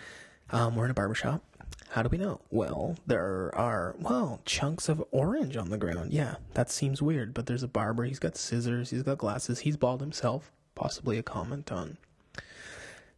Um, 0.50 0.76
we're 0.76 0.87
in 0.87 0.90
a 0.90 0.95
barbershop. 0.95 1.42
How 1.90 2.02
do 2.02 2.09
we 2.09 2.19
know? 2.19 2.40
Well, 2.50 2.97
there 3.07 3.50
are, 3.54 3.95
well, 3.99 4.40
chunks 4.47 4.88
of 4.88 5.04
orange 5.11 5.57
on 5.57 5.71
the 5.71 5.76
ground. 5.76 6.12
Yeah, 6.12 6.37
that 6.54 6.71
seems 6.71 7.02
weird, 7.02 7.35
but 7.35 7.47
there's 7.47 7.62
a 7.62 7.69
barber. 7.69 8.04
He's 8.04 8.19
got 8.19 8.37
scissors. 8.37 8.90
He's 8.90 9.02
got 9.02 9.19
glasses. 9.19 9.61
He's 9.61 9.76
bald 9.76 10.00
himself. 10.00 10.50
Possibly 10.75 11.19
a 11.19 11.23
comment 11.23 11.71
on 11.71 11.99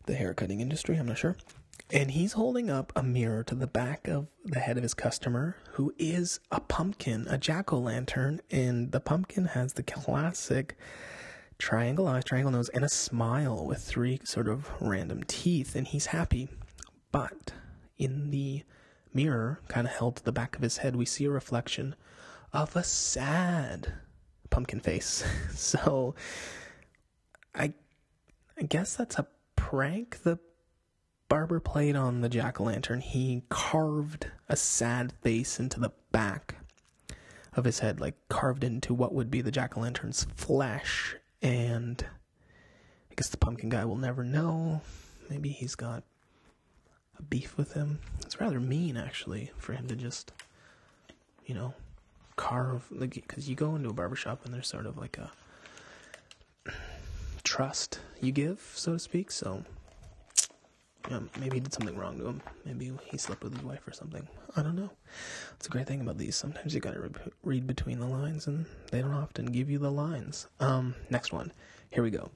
the 0.06 0.14
haircutting 0.14 0.60
industry. 0.60 0.96
I'm 0.96 1.06
not 1.06 1.18
sure. 1.18 1.36
And 1.94 2.10
he's 2.10 2.32
holding 2.32 2.70
up 2.70 2.92
a 2.96 3.04
mirror 3.04 3.44
to 3.44 3.54
the 3.54 3.68
back 3.68 4.08
of 4.08 4.26
the 4.44 4.58
head 4.58 4.76
of 4.76 4.82
his 4.82 4.94
customer, 4.94 5.56
who 5.74 5.94
is 5.96 6.40
a 6.50 6.58
pumpkin, 6.58 7.28
a 7.28 7.38
jack 7.38 7.72
o' 7.72 7.78
lantern. 7.78 8.40
And 8.50 8.90
the 8.90 8.98
pumpkin 8.98 9.44
has 9.44 9.74
the 9.74 9.84
classic 9.84 10.76
triangle 11.56 12.08
eyes, 12.08 12.24
triangle 12.24 12.50
nose, 12.50 12.68
and 12.70 12.84
a 12.84 12.88
smile 12.88 13.64
with 13.64 13.80
three 13.80 14.18
sort 14.24 14.48
of 14.48 14.68
random 14.80 15.22
teeth, 15.22 15.76
and 15.76 15.86
he's 15.86 16.06
happy. 16.06 16.48
But 17.12 17.52
in 17.96 18.32
the 18.32 18.64
mirror, 19.12 19.60
kind 19.68 19.86
of 19.86 19.92
held 19.92 20.16
to 20.16 20.24
the 20.24 20.32
back 20.32 20.56
of 20.56 20.62
his 20.62 20.78
head, 20.78 20.96
we 20.96 21.06
see 21.06 21.26
a 21.26 21.30
reflection 21.30 21.94
of 22.52 22.74
a 22.74 22.82
sad 22.82 23.92
pumpkin 24.50 24.80
face. 24.80 25.22
so 25.54 26.16
I 27.54 27.72
I 28.58 28.62
guess 28.62 28.96
that's 28.96 29.16
a 29.16 29.28
prank 29.54 30.24
the 30.24 30.40
barber 31.28 31.60
played 31.60 31.96
on 31.96 32.20
the 32.20 32.28
jack 32.28 32.60
o' 32.60 32.64
lantern. 32.64 33.00
He 33.00 33.42
carved 33.48 34.28
a 34.48 34.56
sad 34.56 35.12
face 35.22 35.58
into 35.58 35.80
the 35.80 35.92
back 36.12 36.56
of 37.54 37.64
his 37.64 37.78
head, 37.80 38.00
like 38.00 38.14
carved 38.28 38.64
into 38.64 38.94
what 38.94 39.14
would 39.14 39.30
be 39.30 39.40
the 39.40 39.50
jack 39.50 39.76
o' 39.76 39.80
lantern's 39.80 40.26
flesh, 40.34 41.16
and 41.42 42.04
I 43.10 43.14
guess 43.14 43.28
the 43.28 43.36
pumpkin 43.36 43.68
guy 43.68 43.84
will 43.84 43.96
never 43.96 44.24
know. 44.24 44.82
Maybe 45.30 45.50
he's 45.50 45.74
got 45.74 46.02
a 47.18 47.22
beef 47.22 47.56
with 47.56 47.72
him. 47.74 48.00
It's 48.22 48.40
rather 48.40 48.60
mean, 48.60 48.96
actually, 48.96 49.52
for 49.56 49.72
him 49.72 49.86
to 49.88 49.96
just, 49.96 50.32
you 51.46 51.54
know, 51.54 51.74
carve. 52.36 52.86
Like, 52.90 53.14
because 53.14 53.48
you 53.48 53.54
go 53.54 53.76
into 53.76 53.88
a 53.88 53.94
barbershop 53.94 54.44
and 54.44 54.52
there's 54.52 54.68
sort 54.68 54.86
of 54.86 54.98
like 54.98 55.18
a 55.18 55.30
trust 57.44 58.00
you 58.20 58.32
give, 58.32 58.72
so 58.74 58.94
to 58.94 58.98
speak. 58.98 59.30
So, 59.30 59.64
yeah, 61.10 61.20
maybe 61.38 61.56
he 61.56 61.60
did 61.60 61.72
something 61.72 61.96
wrong 61.96 62.18
to 62.18 62.26
him. 62.26 62.40
Maybe 62.64 62.90
he 63.04 63.18
slept 63.18 63.42
with 63.44 63.54
his 63.54 63.62
wife 63.62 63.86
or 63.86 63.92
something. 63.92 64.26
I 64.56 64.62
don't 64.62 64.76
know. 64.76 64.90
It's 65.56 65.66
a 65.66 65.70
great 65.70 65.86
thing 65.86 66.00
about 66.00 66.18
these. 66.18 66.34
Sometimes 66.34 66.74
you 66.74 66.80
gotta 66.80 67.00
re- 67.00 67.10
read 67.42 67.66
between 67.66 68.00
the 68.00 68.06
lines, 68.06 68.46
and 68.46 68.66
they 68.90 69.02
don't 69.02 69.12
often 69.12 69.46
give 69.46 69.68
you 69.68 69.78
the 69.78 69.90
lines. 69.90 70.46
Um, 70.60 70.94
next 71.10 71.32
one. 71.32 71.52
Here 71.90 72.02
we 72.02 72.10
go. 72.10 72.30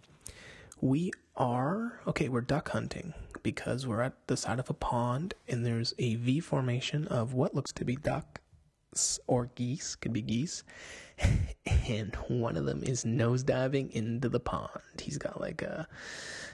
We 0.80 1.12
are 1.37 2.00
okay. 2.06 2.28
We're 2.28 2.42
duck 2.42 2.68
hunting 2.70 3.14
because 3.42 3.87
we're 3.87 4.02
at 4.02 4.14
the 4.26 4.37
side 4.37 4.58
of 4.58 4.68
a 4.68 4.75
pond, 4.75 5.34
and 5.48 5.64
there's 5.64 5.94
a 5.98 6.16
V 6.16 6.40
formation 6.40 7.06
of 7.08 7.32
what 7.32 7.54
looks 7.54 7.72
to 7.72 7.84
be 7.84 7.96
ducks 7.96 8.40
or 9.26 9.50
geese. 9.55 9.97
Could 9.97 10.12
be 10.12 10.23
geese. 10.23 10.64
and 11.88 12.14
one 12.28 12.57
of 12.57 12.64
them 12.67 12.83
is 12.83 13.05
nosediving 13.05 13.90
into 13.90 14.28
the 14.28 14.40
pond. 14.40 14.71
He's 15.00 15.19
got 15.19 15.40
like 15.40 15.62
a, 15.62 15.88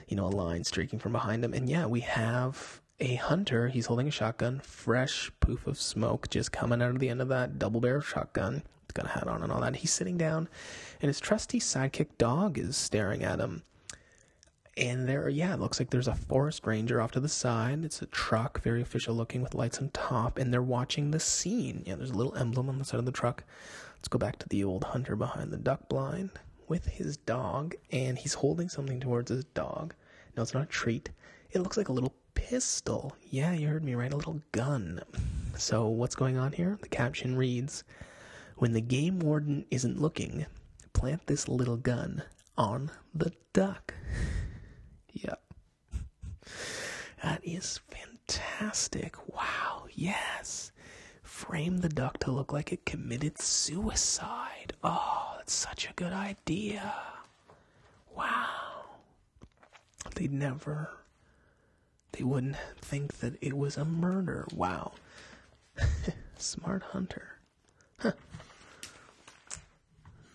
you 0.07 0.17
know, 0.17 0.25
a 0.25 0.29
line 0.29 0.63
streaking 0.63 0.99
from 0.99 1.11
behind 1.11 1.43
him. 1.43 1.53
And 1.53 1.69
yeah, 1.69 1.85
we 1.85 2.01
have 2.01 2.81
a 2.99 3.15
hunter. 3.15 3.67
He's 3.67 3.87
holding 3.87 4.07
a 4.07 4.11
shotgun, 4.11 4.59
fresh 4.59 5.31
poof 5.39 5.67
of 5.67 5.79
smoke 5.79 6.29
just 6.29 6.51
coming 6.51 6.81
out 6.81 6.91
of 6.91 6.99
the 6.99 7.09
end 7.09 7.21
of 7.21 7.27
that 7.29 7.59
double 7.59 7.81
barrel 7.81 8.01
shotgun. 8.01 8.63
He's 8.83 8.93
got 8.93 9.05
a 9.05 9.09
hat 9.09 9.27
on 9.27 9.43
and 9.43 9.51
all 9.51 9.61
that. 9.61 9.77
He's 9.77 9.91
sitting 9.91 10.17
down, 10.17 10.47
and 11.01 11.09
his 11.09 11.19
trusty 11.19 11.59
sidekick 11.59 12.17
dog 12.17 12.57
is 12.57 12.77
staring 12.77 13.23
at 13.23 13.39
him. 13.39 13.63
And 14.77 15.07
there, 15.07 15.29
yeah, 15.29 15.53
it 15.53 15.59
looks 15.59 15.79
like 15.79 15.89
there's 15.89 16.09
a 16.09 16.15
forest 16.15 16.65
ranger 16.67 17.01
off 17.01 17.11
to 17.11 17.21
the 17.21 17.29
side. 17.29 17.85
It's 17.85 18.01
a 18.01 18.07
truck, 18.07 18.61
very 18.61 18.81
official 18.81 19.15
looking 19.15 19.41
with 19.41 19.53
lights 19.53 19.79
on 19.79 19.89
top, 19.89 20.37
and 20.37 20.53
they're 20.53 20.61
watching 20.61 21.11
the 21.11 21.19
scene. 21.19 21.81
Yeah, 21.85 21.95
there's 21.95 22.11
a 22.11 22.15
little 22.15 22.35
emblem 22.35 22.67
on 22.67 22.77
the 22.77 22.83
side 22.83 22.99
of 22.99 23.05
the 23.05 23.11
truck. 23.13 23.45
Let's 23.95 24.09
go 24.09 24.19
back 24.19 24.37
to 24.39 24.49
the 24.49 24.65
old 24.65 24.83
hunter 24.83 25.15
behind 25.15 25.51
the 25.51 25.57
duck 25.57 25.87
blind 25.87 26.31
with 26.67 26.85
his 26.87 27.15
dog, 27.15 27.75
and 27.91 28.17
he's 28.17 28.33
holding 28.33 28.67
something 28.67 28.99
towards 28.99 29.31
his 29.31 29.45
dog. 29.45 29.93
No, 30.35 30.43
it's 30.43 30.53
not 30.53 30.63
a 30.63 30.67
treat. 30.67 31.09
It 31.51 31.59
looks 31.59 31.77
like 31.77 31.89
a 31.89 31.93
little 31.93 32.13
pistol. 32.33 33.15
Yeah, 33.29 33.53
you 33.53 33.69
heard 33.69 33.83
me 33.83 33.95
right, 33.95 34.11
a 34.11 34.17
little 34.17 34.41
gun. 34.51 34.99
So, 35.57 35.87
what's 35.87 36.15
going 36.15 36.37
on 36.37 36.51
here? 36.51 36.77
The 36.81 36.89
caption 36.89 37.37
reads 37.37 37.85
When 38.57 38.73
the 38.73 38.81
game 38.81 39.19
warden 39.19 39.65
isn't 39.71 40.01
looking, 40.01 40.45
plant 40.91 41.25
this 41.27 41.47
little 41.47 41.77
gun 41.77 42.23
on 42.57 42.91
the 43.13 43.31
duck. 43.53 43.93
That 47.23 47.41
is 47.43 47.79
fantastic. 47.89 49.15
Wow, 49.33 49.85
yes. 49.93 50.71
Frame 51.23 51.77
the 51.79 51.89
duck 51.89 52.19
to 52.19 52.31
look 52.31 52.53
like 52.53 52.71
it 52.71 52.85
committed 52.85 53.39
suicide. 53.39 54.73
Oh, 54.83 55.33
that's 55.37 55.53
such 55.53 55.89
a 55.89 55.93
good 55.93 56.13
idea. 56.13 56.93
Wow. 58.15 58.85
They'd 60.15 60.31
never 60.31 60.89
they 62.17 62.23
wouldn't 62.23 62.55
think 62.79 63.17
that 63.19 63.33
it 63.41 63.57
was 63.57 63.75
a 63.77 63.83
murder. 63.83 64.47
Wow. 64.53 64.93
Smart 66.37 66.81
hunter. 66.83 67.39
Huh. 67.99 68.13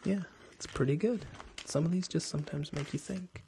Yeah, 0.04 0.20
it's 0.52 0.66
pretty 0.66 0.96
good. 0.96 1.24
Some 1.64 1.86
of 1.86 1.92
these 1.92 2.08
just 2.08 2.28
sometimes 2.28 2.72
make 2.72 2.92
you 2.92 2.98
think. 2.98 3.42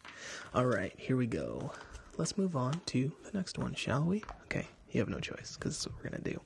All 0.54 0.64
right, 0.66 0.94
here 0.96 1.16
we 1.16 1.26
go. 1.26 1.72
Let's 2.18 2.36
move 2.36 2.56
on 2.56 2.80
to 2.86 3.10
the 3.24 3.36
next 3.36 3.58
one, 3.58 3.74
shall 3.74 4.04
we? 4.04 4.22
Okay, 4.44 4.66
you 4.90 5.00
have 5.00 5.08
no 5.08 5.18
choice 5.18 5.56
because 5.56 5.76
that's 5.76 5.86
what 5.86 6.04
we're 6.04 6.18
to 6.18 6.30
do. 6.30 6.40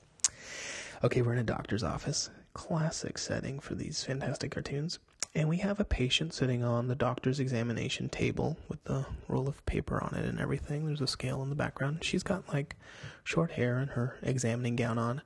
Okay, 1.02 1.22
we're 1.22 1.32
in 1.32 1.38
a 1.38 1.44
doctor's 1.44 1.82
office. 1.82 2.30
Classic 2.54 3.18
setting 3.18 3.58
for 3.58 3.74
these 3.74 4.04
fantastic 4.04 4.52
cartoons. 4.52 4.98
And 5.34 5.48
we 5.48 5.58
have 5.58 5.80
a 5.80 5.84
patient 5.84 6.32
sitting 6.32 6.62
on 6.62 6.88
the 6.88 6.94
doctor's 6.94 7.40
examination 7.40 8.08
table 8.08 8.56
with 8.68 8.82
the 8.84 9.04
roll 9.28 9.48
of 9.48 9.64
paper 9.66 10.02
on 10.02 10.14
it 10.14 10.24
and 10.24 10.40
everything. 10.40 10.86
There's 10.86 11.02
a 11.02 11.06
scale 11.06 11.42
in 11.42 11.50
the 11.50 11.56
background. 11.56 12.02
She's 12.02 12.22
got 12.22 12.48
like 12.48 12.76
short 13.24 13.50
hair 13.50 13.76
and 13.76 13.90
her 13.90 14.16
examining 14.22 14.76
gown 14.76 14.98
on. 14.98 15.20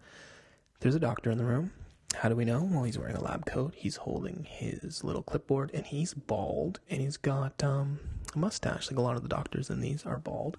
There's 0.80 0.96
a 0.96 1.00
doctor 1.00 1.30
in 1.30 1.38
the 1.38 1.44
room. 1.44 1.70
How 2.14 2.28
do 2.28 2.36
we 2.36 2.44
know? 2.44 2.62
Well, 2.62 2.84
he's 2.84 2.98
wearing 2.98 3.16
a 3.16 3.22
lab 3.22 3.46
coat. 3.46 3.74
He's 3.76 3.96
holding 3.96 4.46
his 4.48 5.04
little 5.04 5.22
clipboard 5.22 5.70
and 5.72 5.86
he's 5.86 6.12
bald 6.12 6.80
and 6.90 7.00
he's 7.00 7.16
got 7.16 7.62
um, 7.62 8.00
a 8.34 8.38
mustache. 8.38 8.90
Like 8.90 8.98
a 8.98 9.02
lot 9.02 9.16
of 9.16 9.22
the 9.22 9.28
doctors 9.28 9.70
in 9.70 9.80
these 9.80 10.04
are 10.04 10.18
bald. 10.18 10.58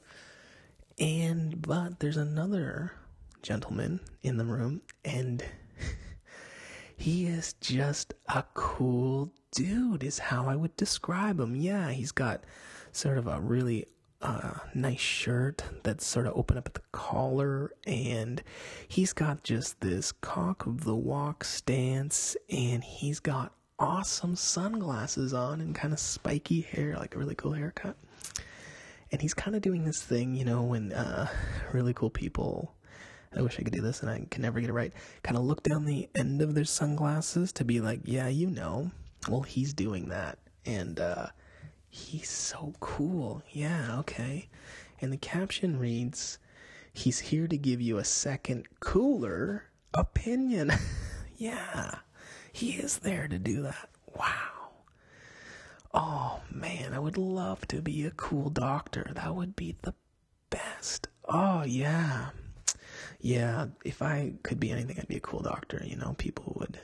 And, 0.97 1.61
but 1.61 1.99
there's 1.99 2.17
another 2.17 2.93
gentleman 3.41 3.99
in 4.23 4.37
the 4.37 4.45
room 4.45 4.81
and 5.03 5.43
he 6.97 7.25
is 7.25 7.53
just 7.53 8.13
a 8.33 8.43
cool 8.53 9.31
dude, 9.51 10.03
is 10.03 10.19
how 10.19 10.47
I 10.47 10.55
would 10.55 10.75
describe 10.77 11.39
him. 11.39 11.55
Yeah, 11.55 11.91
he's 11.91 12.11
got 12.11 12.43
sort 12.91 13.17
of 13.17 13.27
a 13.27 13.39
really 13.39 13.85
uh, 14.21 14.59
nice 14.73 14.99
shirt 14.99 15.63
that's 15.83 16.05
sort 16.05 16.27
of 16.27 16.33
open 16.35 16.57
up 16.57 16.67
at 16.67 16.73
the 16.73 16.81
collar, 16.91 17.71
and 17.85 18.43
he's 18.87 19.13
got 19.13 19.43
just 19.43 19.81
this 19.81 20.11
cock 20.11 20.65
of 20.65 20.83
the 20.83 20.95
walk 20.95 21.43
stance, 21.43 22.35
and 22.49 22.83
he's 22.83 23.19
got 23.19 23.53
awesome 23.79 24.35
sunglasses 24.35 25.33
on 25.33 25.59
and 25.61 25.73
kind 25.73 25.93
of 25.93 25.99
spiky 25.99 26.61
hair, 26.61 26.95
like 26.97 27.15
a 27.15 27.19
really 27.19 27.35
cool 27.35 27.53
haircut. 27.53 27.97
And 29.11 29.21
he's 29.21 29.33
kind 29.33 29.55
of 29.55 29.61
doing 29.61 29.83
this 29.83 30.01
thing, 30.01 30.35
you 30.35 30.45
know, 30.45 30.61
when 30.61 30.93
uh, 30.93 31.27
really 31.73 31.93
cool 31.93 32.09
people 32.09 32.73
I 33.35 33.41
wish 33.41 33.57
I 33.59 33.63
could 33.63 33.73
do 33.73 33.81
this 33.81 34.01
and 34.01 34.09
I 34.09 34.25
can 34.29 34.41
never 34.41 34.59
get 34.59 34.69
it 34.69 34.73
right. 34.73 34.93
Kind 35.23 35.37
of 35.37 35.43
look 35.43 35.63
down 35.63 35.85
the 35.85 36.09
end 36.15 36.41
of 36.41 36.53
their 36.53 36.65
sunglasses 36.65 37.53
to 37.53 37.63
be 37.63 37.79
like, 37.79 38.01
yeah, 38.03 38.27
you 38.27 38.49
know. 38.49 38.91
Well, 39.29 39.41
he's 39.41 39.73
doing 39.73 40.09
that. 40.09 40.37
And 40.65 40.99
uh, 40.99 41.27
he's 41.91 42.29
so 42.29 42.73
cool. 42.79 43.43
Yeah, 43.51 43.99
okay. 43.99 44.49
And 44.99 45.13
the 45.13 45.17
caption 45.17 45.77
reads, 45.77 46.39
he's 46.93 47.19
here 47.19 47.47
to 47.47 47.57
give 47.57 47.81
you 47.81 47.97
a 47.97 48.03
second 48.03 48.67
cooler 48.79 49.65
opinion. 49.93 50.71
yeah, 51.37 51.99
he 52.51 52.71
is 52.71 52.99
there 52.99 53.27
to 53.27 53.37
do 53.37 53.61
that. 53.63 53.89
Wow. 54.17 54.71
Oh 55.93 56.39
man, 56.49 56.93
I 56.93 56.99
would 56.99 57.17
love 57.17 57.67
to 57.67 57.81
be 57.81 58.05
a 58.05 58.11
cool 58.11 58.49
doctor. 58.49 59.11
That 59.13 59.35
would 59.35 59.55
be 59.55 59.75
the 59.81 59.93
best. 60.49 61.07
Oh 61.27 61.63
yeah. 61.65 62.29
Yeah, 63.19 63.67
if 63.85 64.01
I 64.01 64.33
could 64.43 64.59
be 64.59 64.71
anything, 64.71 64.97
I'd 64.99 65.07
be 65.07 65.17
a 65.17 65.21
cool 65.21 65.41
doctor. 65.41 65.81
You 65.85 65.95
know, 65.95 66.15
people 66.17 66.53
would, 66.59 66.79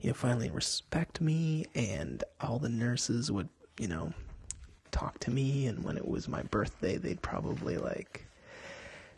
you 0.00 0.08
know, 0.10 0.14
finally 0.14 0.50
respect 0.50 1.20
me, 1.20 1.66
and 1.74 2.24
all 2.40 2.58
the 2.58 2.68
nurses 2.70 3.30
would, 3.30 3.48
you 3.78 3.88
know, 3.88 4.12
talk 4.90 5.18
to 5.20 5.30
me. 5.30 5.66
And 5.66 5.84
when 5.84 5.96
it 5.96 6.06
was 6.06 6.28
my 6.28 6.42
birthday, 6.42 6.96
they'd 6.96 7.22
probably 7.22 7.76
like 7.76 8.26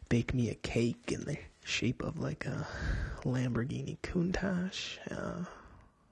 bake 0.08 0.34
me 0.34 0.50
a 0.50 0.54
cake 0.54 1.12
in 1.12 1.24
the 1.24 1.36
shape 1.64 2.02
of 2.02 2.18
like 2.18 2.46
a 2.46 2.66
Lamborghini 3.24 3.98
Countach. 4.02 4.98
Uh, 5.10 5.44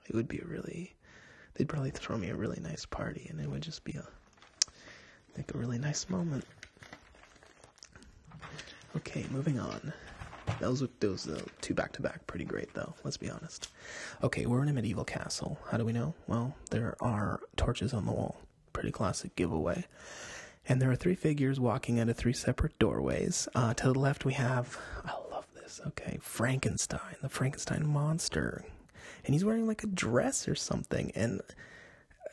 it 0.08 0.14
would 0.14 0.28
be 0.28 0.38
a 0.38 0.44
really, 0.46 0.92
they'd 1.54 1.68
probably 1.68 1.90
throw 1.90 2.16
me 2.16 2.30
a 2.30 2.34
really 2.34 2.60
nice 2.60 2.84
party, 2.84 3.26
and 3.30 3.40
it 3.40 3.48
would 3.48 3.62
just 3.62 3.84
be 3.84 3.92
a, 3.92 4.06
like 5.36 5.54
a 5.54 5.58
really 5.58 5.78
nice 5.78 6.08
moment. 6.10 6.44
Okay, 8.96 9.24
moving 9.30 9.58
on. 9.58 9.92
Those 10.60 10.86
those 11.00 11.28
uh, 11.28 11.40
two 11.60 11.74
back 11.74 11.92
to 11.92 12.02
back, 12.02 12.26
pretty 12.26 12.44
great 12.44 12.72
though. 12.74 12.94
Let's 13.04 13.16
be 13.16 13.30
honest. 13.30 13.68
Okay, 14.22 14.46
we're 14.46 14.62
in 14.62 14.68
a 14.68 14.72
medieval 14.72 15.04
castle. 15.04 15.58
How 15.70 15.76
do 15.76 15.84
we 15.84 15.92
know? 15.92 16.14
Well, 16.26 16.54
there 16.70 16.96
are 17.00 17.40
torches 17.56 17.92
on 17.92 18.06
the 18.06 18.12
wall. 18.12 18.36
Pretty 18.72 18.90
classic 18.90 19.34
giveaway. 19.36 19.84
And 20.68 20.80
there 20.80 20.90
are 20.90 20.96
three 20.96 21.16
figures 21.16 21.58
walking 21.58 21.98
out 21.98 22.08
of 22.08 22.16
three 22.16 22.32
separate 22.32 22.78
doorways. 22.78 23.48
Uh, 23.54 23.74
to 23.74 23.92
the 23.92 23.98
left, 23.98 24.24
we 24.24 24.34
have, 24.34 24.78
I 25.04 25.12
love 25.32 25.46
this, 25.56 25.80
okay, 25.88 26.18
Frankenstein, 26.22 27.16
the 27.20 27.28
Frankenstein 27.28 27.84
monster. 27.84 28.64
And 29.24 29.34
he's 29.34 29.44
wearing 29.44 29.66
like 29.66 29.82
a 29.82 29.88
dress 29.88 30.46
or 30.46 30.54
something. 30.54 31.10
And 31.16 31.40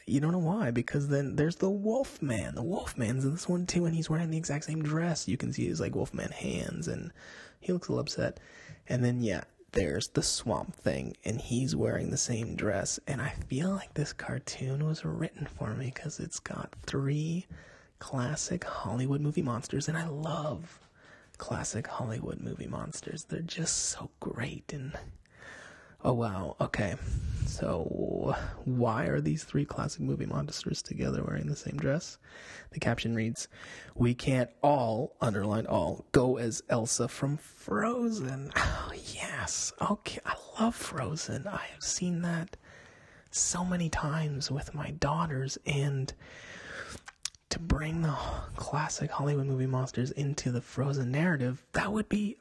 you 0.06 0.20
don't 0.20 0.32
know 0.32 0.40
why, 0.40 0.72
because 0.72 1.08
then 1.08 1.36
there's 1.36 1.58
the 1.58 1.70
Wolfman. 1.70 2.56
The 2.56 2.64
Wolfman's 2.64 3.26
in 3.26 3.32
this 3.32 3.48
one 3.48 3.66
too, 3.66 3.86
and 3.86 3.96
he's 3.96 4.10
wearing 4.10 4.32
the 4.32 4.38
exact 4.38 4.66
same 4.66 4.82
dress. 4.82 5.28
You 5.28 5.38
can 5.38 5.54
see 5.54 5.68
his 5.68 5.80
like 5.80 5.96
Wolfman 5.96 6.32
hands, 6.32 6.88
and 6.88 7.12
he 7.60 7.74
looks 7.74 7.88
a 7.88 7.92
little 7.92 8.02
upset. 8.02 8.40
And 8.88 9.04
then, 9.04 9.22
yeah, 9.22 9.44
there's 9.72 10.08
the 10.10 10.24
Swamp 10.24 10.76
Thing, 10.76 11.16
and 11.24 11.40
he's 11.40 11.76
wearing 11.76 12.10
the 12.10 12.18
same 12.18 12.56
dress. 12.56 13.00
And 13.08 13.22
I 13.22 13.30
feel 13.48 13.70
like 13.70 13.94
this 13.94 14.14
cartoon 14.14 14.86
was 14.86 15.06
written 15.06 15.46
for 15.46 15.74
me 15.76 15.92
because 15.94 16.20
it's 16.20 16.40
got 16.40 16.74
three 16.86 17.46
classic 18.00 18.64
Hollywood 18.64 19.22
movie 19.22 19.42
monsters, 19.42 19.88
and 19.88 19.98
I 19.98 20.08
love 20.08 20.80
classic 21.38 21.88
Hollywood 21.88 22.40
movie 22.40 22.68
monsters. 22.68 23.26
They're 23.26 23.42
just 23.42 23.78
so 23.78 24.10
great 24.20 24.74
and 24.74 24.94
oh 26.04 26.14
wow. 26.14 26.56
Okay. 26.60 26.96
So 27.46 28.36
why 28.66 29.06
are 29.06 29.20
these 29.20 29.44
three 29.44 29.66
classic 29.66 30.02
movie 30.02 30.26
monsters 30.26 30.82
together 30.82 31.24
wearing 31.24 31.48
the 31.48 31.56
same 31.56 31.78
dress? 31.78 32.18
The 32.72 32.80
caption 32.80 33.16
reads, 33.16 33.48
"We 33.96 34.14
can't 34.14 34.50
all 34.62 35.16
underline 35.20 35.66
all 35.66 36.06
go 36.12 36.38
as 36.38 36.62
Elsa 36.70 37.08
from 37.08 37.38
Frozen." 37.38 38.52
Oh, 38.56 38.94
yes. 39.14 39.74
Okay. 39.82 40.20
I 40.26 40.36
love 40.60 40.76
Frozen. 40.76 41.48
I 41.48 41.66
have 41.74 41.84
seen 41.84 42.22
that 42.22 42.56
so 43.32 43.66
many 43.66 43.90
times 43.90 44.50
with 44.52 44.74
my 44.74 44.92
daughters 44.92 45.58
and 45.66 46.14
to 47.50 47.60
bring 47.60 48.02
the 48.04 48.16
classic 48.56 49.10
Hollywood 49.12 49.48
movie 49.48 49.66
monsters 49.66 50.12
into 50.12 50.52
the 50.52 50.62
Frozen 50.62 51.12
narrative, 51.12 51.64
that 51.74 51.92
would 51.92 52.08
be, 52.10 52.38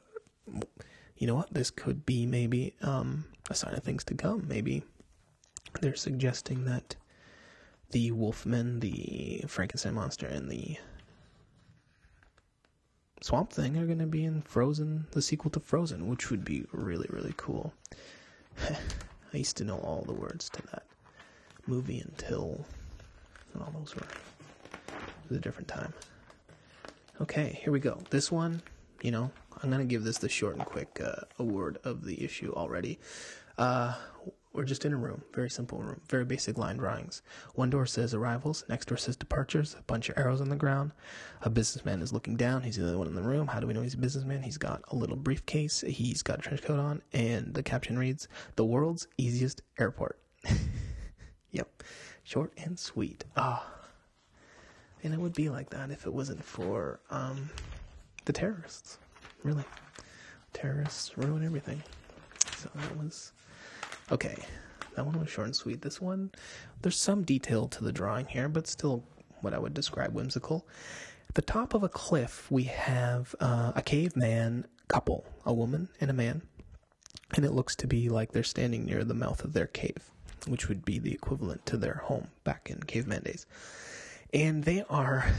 you 1.17 1.27
know 1.27 1.35
what? 1.35 1.53
This 1.53 1.71
could 1.71 2.05
be 2.05 2.25
maybe 2.25 2.75
um, 2.81 3.25
a 3.49 3.55
sign 3.55 3.73
of 3.73 3.83
things 3.83 4.03
to 4.05 4.13
come. 4.13 4.45
Maybe 4.47 4.83
they're 5.81 5.95
suggesting 5.95 6.65
that 6.65 6.95
the 7.91 8.11
Wolfman, 8.11 8.79
the 8.79 9.43
Frankenstein 9.47 9.95
monster, 9.95 10.27
and 10.27 10.49
the 10.49 10.77
Swamp 13.21 13.51
Thing 13.51 13.77
are 13.77 13.85
going 13.85 13.99
to 13.99 14.05
be 14.05 14.23
in 14.23 14.41
Frozen, 14.41 15.07
the 15.11 15.21
sequel 15.21 15.51
to 15.51 15.59
Frozen, 15.59 16.07
which 16.07 16.29
would 16.29 16.45
be 16.45 16.65
really, 16.71 17.07
really 17.09 17.33
cool. 17.35 17.73
I 19.33 19.37
used 19.37 19.57
to 19.57 19.65
know 19.65 19.77
all 19.79 20.03
the 20.03 20.13
words 20.13 20.49
to 20.49 20.61
that 20.71 20.85
movie 21.67 21.99
until 21.99 22.65
all 23.59 23.73
those 23.77 23.95
were 23.95 24.07
was 25.27 25.37
a 25.37 25.41
different 25.41 25.67
time. 25.67 25.93
Okay, 27.21 27.59
here 27.61 27.73
we 27.73 27.79
go. 27.79 27.99
This 28.09 28.31
one, 28.31 28.61
you 29.01 29.11
know, 29.11 29.29
I'm 29.61 29.69
gonna 29.69 29.85
give 29.85 30.03
this 30.03 30.17
the 30.17 30.29
short 30.29 30.55
and 30.55 30.65
quick 30.65 31.01
uh, 31.03 31.25
award 31.37 31.79
of 31.83 32.05
the 32.05 32.23
issue 32.23 32.53
already. 32.55 32.99
Uh, 33.57 33.95
we're 34.53 34.63
just 34.63 34.83
in 34.85 34.93
a 34.93 34.97
room, 34.97 35.21
very 35.33 35.49
simple 35.49 35.77
room, 35.77 36.01
very 36.09 36.25
basic 36.25 36.57
line 36.57 36.77
drawings. 36.77 37.21
One 37.55 37.69
door 37.69 37.85
says 37.85 38.13
arrivals, 38.13 38.65
next 38.67 38.87
door 38.87 38.97
says 38.97 39.15
departures, 39.15 39.75
a 39.77 39.83
bunch 39.83 40.09
of 40.09 40.17
arrows 40.17 40.41
on 40.41 40.49
the 40.49 40.55
ground. 40.55 40.91
A 41.43 41.49
businessman 41.49 42.01
is 42.01 42.11
looking 42.13 42.35
down, 42.35 42.63
he's 42.63 42.77
the 42.77 42.83
only 42.83 42.95
one 42.95 43.07
in 43.07 43.15
the 43.15 43.21
room. 43.21 43.47
How 43.47 43.59
do 43.59 43.67
we 43.67 43.73
know 43.73 43.81
he's 43.81 43.93
a 43.93 43.97
businessman? 43.97 44.41
He's 44.41 44.57
got 44.57 44.81
a 44.89 44.95
little 44.95 45.17
briefcase, 45.17 45.81
he's 45.81 46.23
got 46.23 46.39
a 46.39 46.41
trench 46.41 46.63
coat 46.63 46.79
on, 46.79 47.01
and 47.13 47.53
the 47.53 47.61
caption 47.61 47.99
reads, 47.99 48.27
The 48.55 48.65
world's 48.65 49.07
easiest 49.17 49.61
airport. 49.77 50.19
yep, 51.51 51.83
short 52.23 52.53
and 52.57 52.79
sweet. 52.79 53.25
Ah. 53.35 53.65
And 55.03 55.13
it 55.13 55.19
would 55.19 55.33
be 55.33 55.49
like 55.49 55.69
that 55.69 55.91
if 55.91 56.05
it 56.05 56.13
wasn't 56.13 56.43
for 56.43 56.99
um, 57.09 57.49
the 58.25 58.33
terrorists. 58.33 58.97
Really. 59.43 59.63
Terrorists 60.53 61.17
ruin 61.17 61.45
everything. 61.45 61.81
So 62.57 62.69
that 62.75 62.97
was. 62.97 63.31
Okay. 64.11 64.37
That 64.95 65.05
one 65.05 65.19
was 65.19 65.29
short 65.29 65.47
and 65.47 65.55
sweet. 65.55 65.81
This 65.81 66.01
one, 66.01 66.31
there's 66.81 66.97
some 66.97 67.23
detail 67.23 67.67
to 67.69 67.83
the 67.83 67.91
drawing 67.91 68.25
here, 68.25 68.49
but 68.49 68.67
still 68.67 69.03
what 69.41 69.53
I 69.53 69.59
would 69.59 69.73
describe 69.73 70.13
whimsical. 70.13 70.67
At 71.29 71.35
the 71.35 71.41
top 71.41 71.73
of 71.73 71.83
a 71.83 71.89
cliff, 71.89 72.49
we 72.51 72.63
have 72.63 73.33
uh, 73.39 73.71
a 73.75 73.81
caveman 73.81 74.65
couple, 74.87 75.25
a 75.45 75.53
woman 75.53 75.89
and 76.01 76.09
a 76.09 76.13
man. 76.13 76.41
And 77.35 77.45
it 77.45 77.51
looks 77.51 77.75
to 77.77 77.87
be 77.87 78.09
like 78.09 78.31
they're 78.31 78.43
standing 78.43 78.85
near 78.85 79.03
the 79.03 79.13
mouth 79.13 79.43
of 79.43 79.53
their 79.53 79.67
cave, 79.67 80.09
which 80.47 80.67
would 80.67 80.83
be 80.83 80.97
the 80.97 81.13
equivalent 81.13 81.65
to 81.67 81.77
their 81.77 82.01
home 82.05 82.27
back 82.43 82.69
in 82.69 82.81
caveman 82.81 83.21
days 83.23 83.45
and 84.33 84.63
they 84.63 84.83
are 84.89 85.31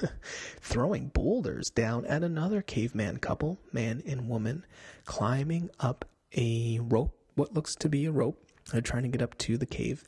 throwing 0.60 1.08
boulders 1.08 1.70
down 1.70 2.04
at 2.06 2.22
another 2.22 2.62
caveman 2.62 3.18
couple, 3.18 3.58
man 3.72 4.02
and 4.06 4.28
woman, 4.28 4.64
climbing 5.04 5.70
up 5.80 6.04
a 6.36 6.78
rope, 6.82 7.16
what 7.34 7.54
looks 7.54 7.74
to 7.76 7.88
be 7.88 8.06
a 8.06 8.12
rope. 8.12 8.44
They're 8.72 8.80
trying 8.80 9.04
to 9.04 9.08
get 9.08 9.22
up 9.22 9.36
to 9.38 9.56
the 9.56 9.66
cave, 9.66 10.04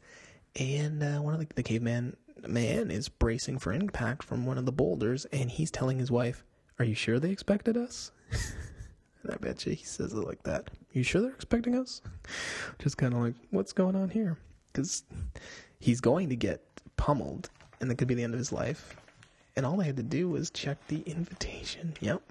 and 0.54 1.02
uh, 1.02 1.18
one 1.18 1.34
of 1.34 1.40
the, 1.40 1.46
the 1.54 1.62
caveman 1.62 2.16
man 2.46 2.90
is 2.90 3.08
bracing 3.08 3.58
for 3.58 3.72
impact 3.72 4.22
from 4.22 4.46
one 4.46 4.58
of 4.58 4.66
the 4.66 4.72
boulders, 4.72 5.24
and 5.26 5.50
he's 5.50 5.70
telling 5.70 5.98
his 5.98 6.10
wife, 6.10 6.44
"Are 6.78 6.84
you 6.84 6.94
sure 6.94 7.18
they 7.18 7.30
expected 7.30 7.76
us?" 7.76 8.12
I 9.30 9.36
bet 9.36 9.66
you 9.66 9.74
he 9.74 9.84
says 9.84 10.12
it 10.12 10.16
like 10.16 10.42
that. 10.44 10.70
You 10.92 11.02
sure 11.02 11.20
they're 11.20 11.30
expecting 11.30 11.76
us? 11.76 12.00
Just 12.78 12.96
kind 12.96 13.14
of 13.14 13.20
like, 13.20 13.34
what's 13.50 13.72
going 13.72 13.94
on 13.94 14.08
here? 14.08 14.38
Because 14.72 15.04
he's 15.78 16.00
going 16.00 16.30
to 16.30 16.36
get 16.36 16.62
pummeled 16.96 17.50
and 17.80 17.90
that 17.90 17.96
could 17.96 18.08
be 18.08 18.14
the 18.14 18.24
end 18.24 18.34
of 18.34 18.38
his 18.38 18.52
life. 18.52 18.96
And 19.56 19.66
all 19.66 19.80
I 19.80 19.84
had 19.84 19.96
to 19.96 20.02
do 20.02 20.28
was 20.28 20.50
check 20.50 20.78
the 20.88 21.00
invitation. 21.00 21.94
Yep. 22.00 22.22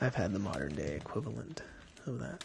I've 0.00 0.14
had 0.14 0.32
the 0.32 0.38
modern 0.38 0.74
day 0.74 0.96
equivalent 0.96 1.62
of 2.06 2.18
that. 2.18 2.44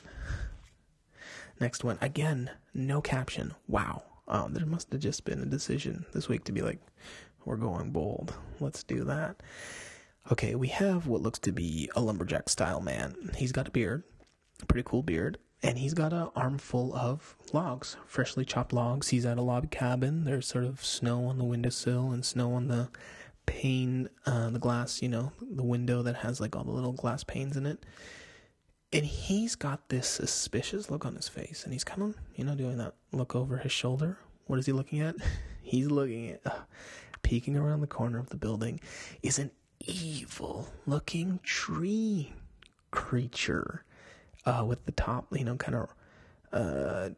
Next 1.59 1.83
one. 1.83 1.97
Again, 2.01 2.51
no 2.73 3.01
caption. 3.01 3.53
Wow. 3.67 4.03
Oh, 4.27 4.47
there 4.49 4.65
must 4.65 4.91
have 4.91 5.01
just 5.01 5.25
been 5.25 5.41
a 5.41 5.45
decision 5.45 6.05
this 6.13 6.29
week 6.29 6.43
to 6.45 6.51
be 6.51 6.61
like, 6.61 6.79
we're 7.45 7.57
going 7.57 7.91
bold. 7.91 8.33
Let's 8.59 8.83
do 8.83 9.03
that. 9.05 9.41
Okay, 10.31 10.53
we 10.55 10.67
have 10.67 11.07
what 11.07 11.21
looks 11.21 11.39
to 11.39 11.51
be 11.51 11.89
a 11.95 12.01
lumberjack 12.01 12.49
style 12.49 12.81
man. 12.81 13.31
He's 13.35 13.51
got 13.51 13.67
a 13.67 13.71
beard, 13.71 14.03
a 14.61 14.65
pretty 14.65 14.87
cool 14.87 15.01
beard 15.01 15.39
and 15.61 15.77
he's 15.77 15.93
got 15.93 16.13
an 16.13 16.29
armful 16.35 16.95
of 16.95 17.35
logs, 17.51 17.97
freshly 18.05 18.45
chopped 18.45 18.71
logs. 18.71 19.09
He's 19.09 19.25
at 19.25 19.37
a 19.37 19.41
log 19.41 19.71
cabin. 19.71 20.23
There's 20.23 20.47
sort 20.47 20.63
of 20.63 20.83
snow 20.83 21.25
on 21.25 21.37
the 21.37 21.43
windowsill 21.43 22.11
and 22.11 22.25
snow 22.25 22.53
on 22.53 22.67
the 22.67 22.89
pane, 23.45 24.09
uh, 24.25 24.49
the 24.51 24.59
glass, 24.59 25.01
you 25.01 25.09
know, 25.09 25.33
the 25.41 25.63
window 25.63 26.01
that 26.03 26.17
has 26.17 26.39
like 26.39 26.55
all 26.55 26.63
the 26.63 26.71
little 26.71 26.93
glass 26.93 27.23
panes 27.23 27.57
in 27.57 27.65
it. 27.65 27.85
And 28.93 29.05
he's 29.05 29.55
got 29.55 29.89
this 29.89 30.07
suspicious 30.07 30.89
look 30.89 31.05
on 31.05 31.15
his 31.15 31.27
face, 31.27 31.63
and 31.63 31.73
he's 31.73 31.83
kind 31.83 32.01
of, 32.01 32.15
you 32.35 32.43
know, 32.43 32.55
doing 32.55 32.77
that 32.77 32.95
look 33.11 33.35
over 33.35 33.57
his 33.57 33.71
shoulder. 33.71 34.17
What 34.47 34.59
is 34.59 34.65
he 34.65 34.71
looking 34.71 35.01
at? 35.01 35.15
he's 35.61 35.87
looking 35.87 36.31
at, 36.31 36.41
uh, 36.45 36.59
peeking 37.21 37.57
around 37.57 37.81
the 37.81 37.87
corner 37.87 38.17
of 38.17 38.29
the 38.29 38.37
building, 38.37 38.79
is 39.21 39.37
an 39.37 39.51
evil 39.85 40.69
looking 40.85 41.39
tree 41.43 42.33
creature 42.91 43.83
uh, 44.49 44.63
with 44.65 44.85
the 44.85 44.91
top, 44.91 45.27
you 45.31 45.43
know, 45.43 45.55
kind 45.55 45.75
of 45.75 45.89
uh, 46.51 47.09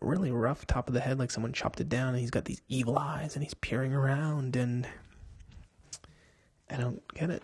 really 0.00 0.30
rough 0.30 0.66
top 0.66 0.88
of 0.88 0.94
the 0.94 1.00
head, 1.00 1.18
like 1.18 1.30
someone 1.30 1.52
chopped 1.52 1.80
it 1.80 1.88
down, 1.88 2.08
and 2.08 2.18
he's 2.18 2.30
got 2.30 2.44
these 2.44 2.60
evil 2.68 2.98
eyes, 2.98 3.34
and 3.34 3.42
he's 3.42 3.54
peering 3.54 3.94
around, 3.94 4.56
and 4.56 4.86
I 6.70 6.76
don't 6.76 7.02
get 7.14 7.30
it. 7.30 7.42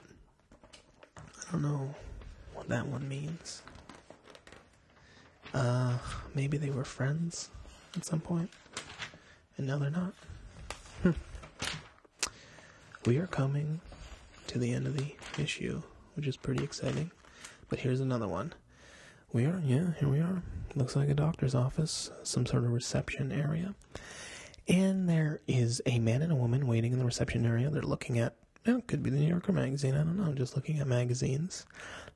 I 1.16 1.52
don't 1.52 1.62
know 1.62 1.94
what 2.54 2.68
that 2.68 2.86
one 2.86 3.08
means. 3.08 3.62
Uh, 5.54 5.98
maybe 6.34 6.58
they 6.58 6.70
were 6.70 6.84
friends 6.84 7.50
at 7.96 8.04
some 8.04 8.20
point, 8.20 8.50
and 9.56 9.66
now 9.66 9.78
they're 9.78 9.90
not. 9.90 10.12
Hmm. 11.02 11.10
we 13.06 13.16
are 13.18 13.26
coming 13.26 13.80
to 14.46 14.58
the 14.58 14.72
end 14.72 14.86
of 14.86 14.96
the 14.96 15.14
issue, 15.38 15.82
which 16.14 16.26
is 16.26 16.36
pretty 16.36 16.62
exciting. 16.62 17.10
But 17.68 17.80
here's 17.80 18.00
another 18.00 18.28
one. 18.28 18.52
We 19.32 19.46
are, 19.46 19.62
yeah, 19.64 19.92
here 19.98 20.10
we 20.10 20.20
are. 20.20 20.42
Looks 20.74 20.94
like 20.94 21.08
a 21.08 21.14
doctor's 21.14 21.54
office, 21.54 22.10
some 22.22 22.44
sort 22.44 22.64
of 22.64 22.70
reception 22.70 23.32
area. 23.32 23.74
And 24.68 25.08
there 25.08 25.40
is 25.46 25.80
a 25.86 25.98
man 26.00 26.20
and 26.20 26.30
a 26.30 26.36
woman 26.36 26.66
waiting 26.66 26.92
in 26.92 26.98
the 26.98 27.04
reception 27.06 27.46
area. 27.46 27.70
They're 27.70 27.80
looking 27.80 28.18
at, 28.18 28.34
know, 28.66 28.76
it 28.76 28.86
could 28.86 29.02
be 29.02 29.08
the 29.08 29.16
New 29.16 29.28
Yorker 29.28 29.52
magazine. 29.52 29.94
I 29.94 30.04
don't 30.04 30.18
know, 30.18 30.24
I'm 30.24 30.36
just 30.36 30.54
looking 30.54 30.80
at 30.80 30.86
magazines. 30.86 31.64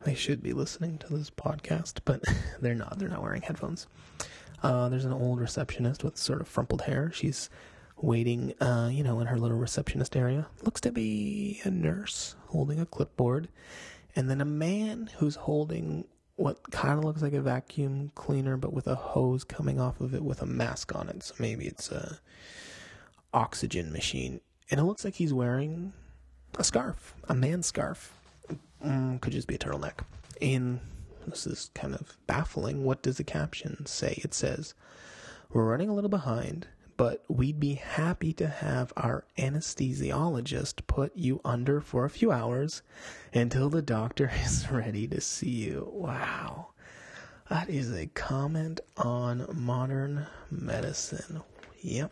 They 0.04 0.14
should 0.14 0.42
be 0.42 0.52
listening 0.52 0.98
to 0.98 1.16
this 1.16 1.30
podcast, 1.30 2.00
but 2.04 2.22
they're 2.60 2.74
not. 2.74 2.98
They're 2.98 3.08
not 3.08 3.22
wearing 3.22 3.40
headphones. 3.40 3.86
Uh, 4.62 4.90
there's 4.90 5.06
an 5.06 5.14
old 5.14 5.40
receptionist 5.40 6.04
with 6.04 6.18
sort 6.18 6.42
of 6.42 6.48
frumpled 6.48 6.82
hair. 6.82 7.10
She's 7.14 7.48
waiting, 7.96 8.52
uh, 8.60 8.90
you 8.92 9.02
know, 9.02 9.20
in 9.20 9.26
her 9.28 9.38
little 9.38 9.56
receptionist 9.56 10.16
area. 10.16 10.48
Looks 10.64 10.82
to 10.82 10.92
be 10.92 11.62
a 11.64 11.70
nurse 11.70 12.36
holding 12.48 12.78
a 12.78 12.84
clipboard. 12.84 13.48
And 14.14 14.28
then 14.28 14.42
a 14.42 14.46
man 14.46 15.08
who's 15.16 15.36
holding 15.36 16.04
what 16.36 16.70
kind 16.70 16.98
of 16.98 17.04
looks 17.04 17.22
like 17.22 17.32
a 17.32 17.40
vacuum 17.40 18.12
cleaner, 18.14 18.56
but 18.56 18.72
with 18.72 18.86
a 18.86 18.94
hose 18.94 19.42
coming 19.42 19.80
off 19.80 20.00
of 20.00 20.14
it 20.14 20.22
with 20.22 20.42
a 20.42 20.46
mask 20.46 20.94
on 20.94 21.08
it. 21.08 21.22
So 21.22 21.34
maybe 21.38 21.66
it's 21.66 21.90
a 21.90 22.18
oxygen 23.32 23.92
machine. 23.92 24.40
And 24.70 24.78
it 24.78 24.84
looks 24.84 25.04
like 25.04 25.14
he's 25.14 25.32
wearing 25.32 25.92
a 26.58 26.64
scarf, 26.64 27.14
a 27.28 27.34
man 27.34 27.62
scarf. 27.62 28.12
Mm, 28.84 29.20
could 29.20 29.32
just 29.32 29.48
be 29.48 29.54
a 29.54 29.58
turtleneck. 29.58 30.00
And 30.42 30.80
this 31.26 31.46
is 31.46 31.70
kind 31.74 31.94
of 31.94 32.16
baffling. 32.26 32.84
What 32.84 33.02
does 33.02 33.16
the 33.16 33.24
caption 33.24 33.86
say? 33.86 34.20
It 34.22 34.34
says, 34.34 34.74
We're 35.50 35.64
running 35.64 35.88
a 35.88 35.94
little 35.94 36.10
behind 36.10 36.68
but 36.96 37.24
we'd 37.28 37.60
be 37.60 37.74
happy 37.74 38.32
to 38.32 38.46
have 38.46 38.92
our 38.96 39.24
anesthesiologist 39.38 40.86
put 40.86 41.14
you 41.14 41.40
under 41.44 41.80
for 41.80 42.04
a 42.04 42.10
few 42.10 42.32
hours 42.32 42.82
until 43.34 43.68
the 43.68 43.82
doctor 43.82 44.30
is 44.44 44.70
ready 44.70 45.06
to 45.08 45.20
see 45.20 45.50
you. 45.50 45.88
Wow. 45.92 46.68
That 47.50 47.68
is 47.68 47.92
a 47.92 48.06
comment 48.06 48.80
on 48.96 49.46
modern 49.52 50.26
medicine. 50.50 51.42
Yep. 51.80 52.10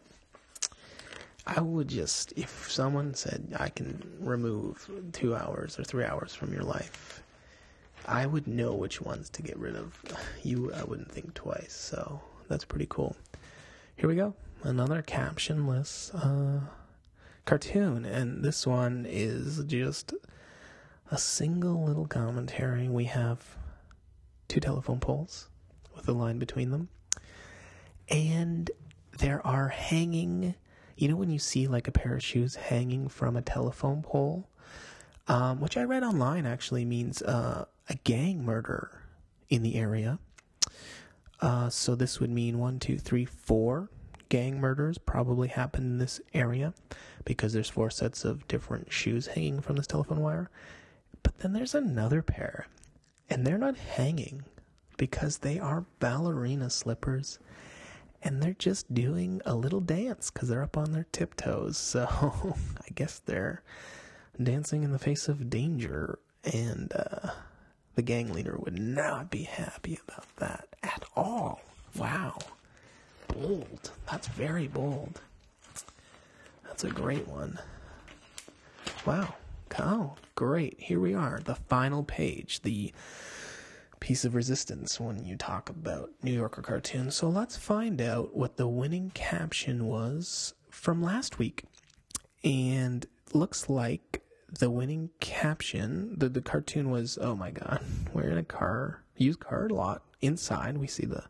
I 1.46 1.60
would 1.60 1.88
just, 1.88 2.32
if 2.36 2.70
someone 2.70 3.14
said 3.14 3.54
I 3.58 3.68
can 3.68 4.02
remove 4.20 4.88
two 5.12 5.34
hours 5.34 5.78
or 5.78 5.84
three 5.84 6.04
hours 6.04 6.34
from 6.34 6.52
your 6.52 6.62
life, 6.62 7.22
I 8.06 8.26
would 8.26 8.46
know 8.46 8.74
which 8.74 9.00
ones 9.00 9.28
to 9.30 9.42
get 9.42 9.58
rid 9.58 9.76
of. 9.76 9.98
You, 10.42 10.70
I 10.74 10.84
wouldn't 10.84 11.10
think 11.10 11.32
twice. 11.32 11.72
So 11.72 12.20
that's 12.48 12.66
pretty 12.66 12.86
cool. 12.90 13.16
Here 13.96 14.08
we 14.10 14.14
go 14.14 14.34
another 14.64 15.02
captionless 15.02 16.10
uh, 16.14 16.60
cartoon, 17.44 18.04
and 18.04 18.42
this 18.42 18.66
one 18.66 19.06
is 19.08 19.62
just 19.66 20.14
a 21.10 21.18
single 21.18 21.84
little 21.84 22.06
commentary. 22.06 22.88
We 22.88 23.04
have 23.04 23.56
two 24.48 24.60
telephone 24.60 25.00
poles 25.00 25.48
with 25.94 26.08
a 26.08 26.12
line 26.12 26.38
between 26.38 26.70
them, 26.70 26.88
and 28.08 28.70
there 29.18 29.46
are 29.46 29.68
hanging. 29.68 30.54
You 30.96 31.08
know 31.08 31.16
when 31.16 31.30
you 31.30 31.38
see 31.38 31.66
like 31.66 31.88
a 31.88 31.92
pair 31.92 32.14
of 32.14 32.22
shoes 32.22 32.54
hanging 32.54 33.08
from 33.08 33.36
a 33.36 33.42
telephone 33.42 34.02
pole, 34.02 34.48
um, 35.28 35.60
which 35.60 35.76
I 35.76 35.82
read 35.84 36.02
online 36.02 36.46
actually 36.46 36.84
means 36.84 37.20
uh, 37.20 37.66
a 37.88 37.94
gang 38.04 38.44
murder 38.44 39.02
in 39.50 39.62
the 39.62 39.74
area. 39.74 40.18
Uh, 41.40 41.68
so 41.68 41.94
this 41.94 42.20
would 42.20 42.30
mean 42.30 42.58
one, 42.58 42.78
two, 42.78 42.96
three, 42.96 43.24
four 43.24 43.90
gang 44.34 44.60
murders 44.60 44.98
probably 44.98 45.46
happened 45.46 45.84
in 45.84 45.98
this 45.98 46.20
area 46.32 46.74
because 47.24 47.52
there's 47.52 47.70
four 47.70 47.88
sets 47.88 48.24
of 48.24 48.48
different 48.48 48.92
shoes 48.92 49.28
hanging 49.28 49.60
from 49.60 49.76
this 49.76 49.86
telephone 49.86 50.18
wire. 50.18 50.50
But 51.22 51.38
then 51.38 51.52
there's 51.52 51.72
another 51.72 52.20
pair, 52.20 52.66
and 53.30 53.46
they're 53.46 53.56
not 53.56 53.76
hanging 53.76 54.42
because 54.96 55.38
they 55.38 55.60
are 55.60 55.84
ballerina 56.00 56.68
slippers 56.68 57.38
and 58.24 58.42
they're 58.42 58.56
just 58.58 58.92
doing 58.92 59.40
a 59.46 59.54
little 59.54 59.80
dance 59.80 60.32
because 60.32 60.48
they're 60.48 60.64
up 60.64 60.76
on 60.76 60.90
their 60.90 61.06
tiptoes. 61.12 61.78
So 61.78 62.08
I 62.80 62.88
guess 62.92 63.20
they're 63.20 63.62
dancing 64.42 64.82
in 64.82 64.90
the 64.90 64.98
face 64.98 65.28
of 65.28 65.48
danger, 65.48 66.18
and 66.42 66.92
uh, 66.92 67.30
the 67.94 68.02
gang 68.02 68.32
leader 68.32 68.56
would 68.58 68.80
not 68.80 69.30
be 69.30 69.44
happy 69.44 70.00
about 70.08 70.26
that 70.38 70.66
at 70.82 71.04
all. 71.14 71.60
Wow 71.96 72.36
bold. 73.28 73.90
That's 74.10 74.28
very 74.28 74.68
bold. 74.68 75.20
That's 76.64 76.84
a 76.84 76.90
great 76.90 77.26
one. 77.28 77.58
Wow. 79.06 79.34
Oh, 79.78 80.14
great. 80.34 80.76
Here 80.78 81.00
we 81.00 81.14
are. 81.14 81.40
The 81.44 81.54
final 81.54 82.04
page. 82.04 82.62
The 82.62 82.92
piece 84.00 84.24
of 84.24 84.34
resistance 84.34 85.00
when 85.00 85.24
you 85.24 85.36
talk 85.36 85.70
about 85.70 86.10
New 86.22 86.32
Yorker 86.32 86.62
cartoons. 86.62 87.14
So 87.14 87.28
let's 87.28 87.56
find 87.56 88.00
out 88.00 88.36
what 88.36 88.56
the 88.56 88.68
winning 88.68 89.10
caption 89.14 89.86
was 89.86 90.54
from 90.70 91.02
last 91.02 91.38
week. 91.38 91.64
And 92.42 93.06
looks 93.32 93.68
like 93.70 94.22
the 94.58 94.70
winning 94.70 95.10
caption, 95.20 96.18
the, 96.18 96.28
the 96.28 96.42
cartoon 96.42 96.90
was, 96.90 97.18
oh 97.20 97.34
my 97.34 97.50
god, 97.50 97.82
we're 98.12 98.28
in 98.28 98.38
a 98.38 98.44
car, 98.44 99.02
used 99.16 99.40
car 99.40 99.68
lot. 99.68 100.02
Inside, 100.20 100.78
we 100.78 100.86
see 100.86 101.06
the 101.06 101.24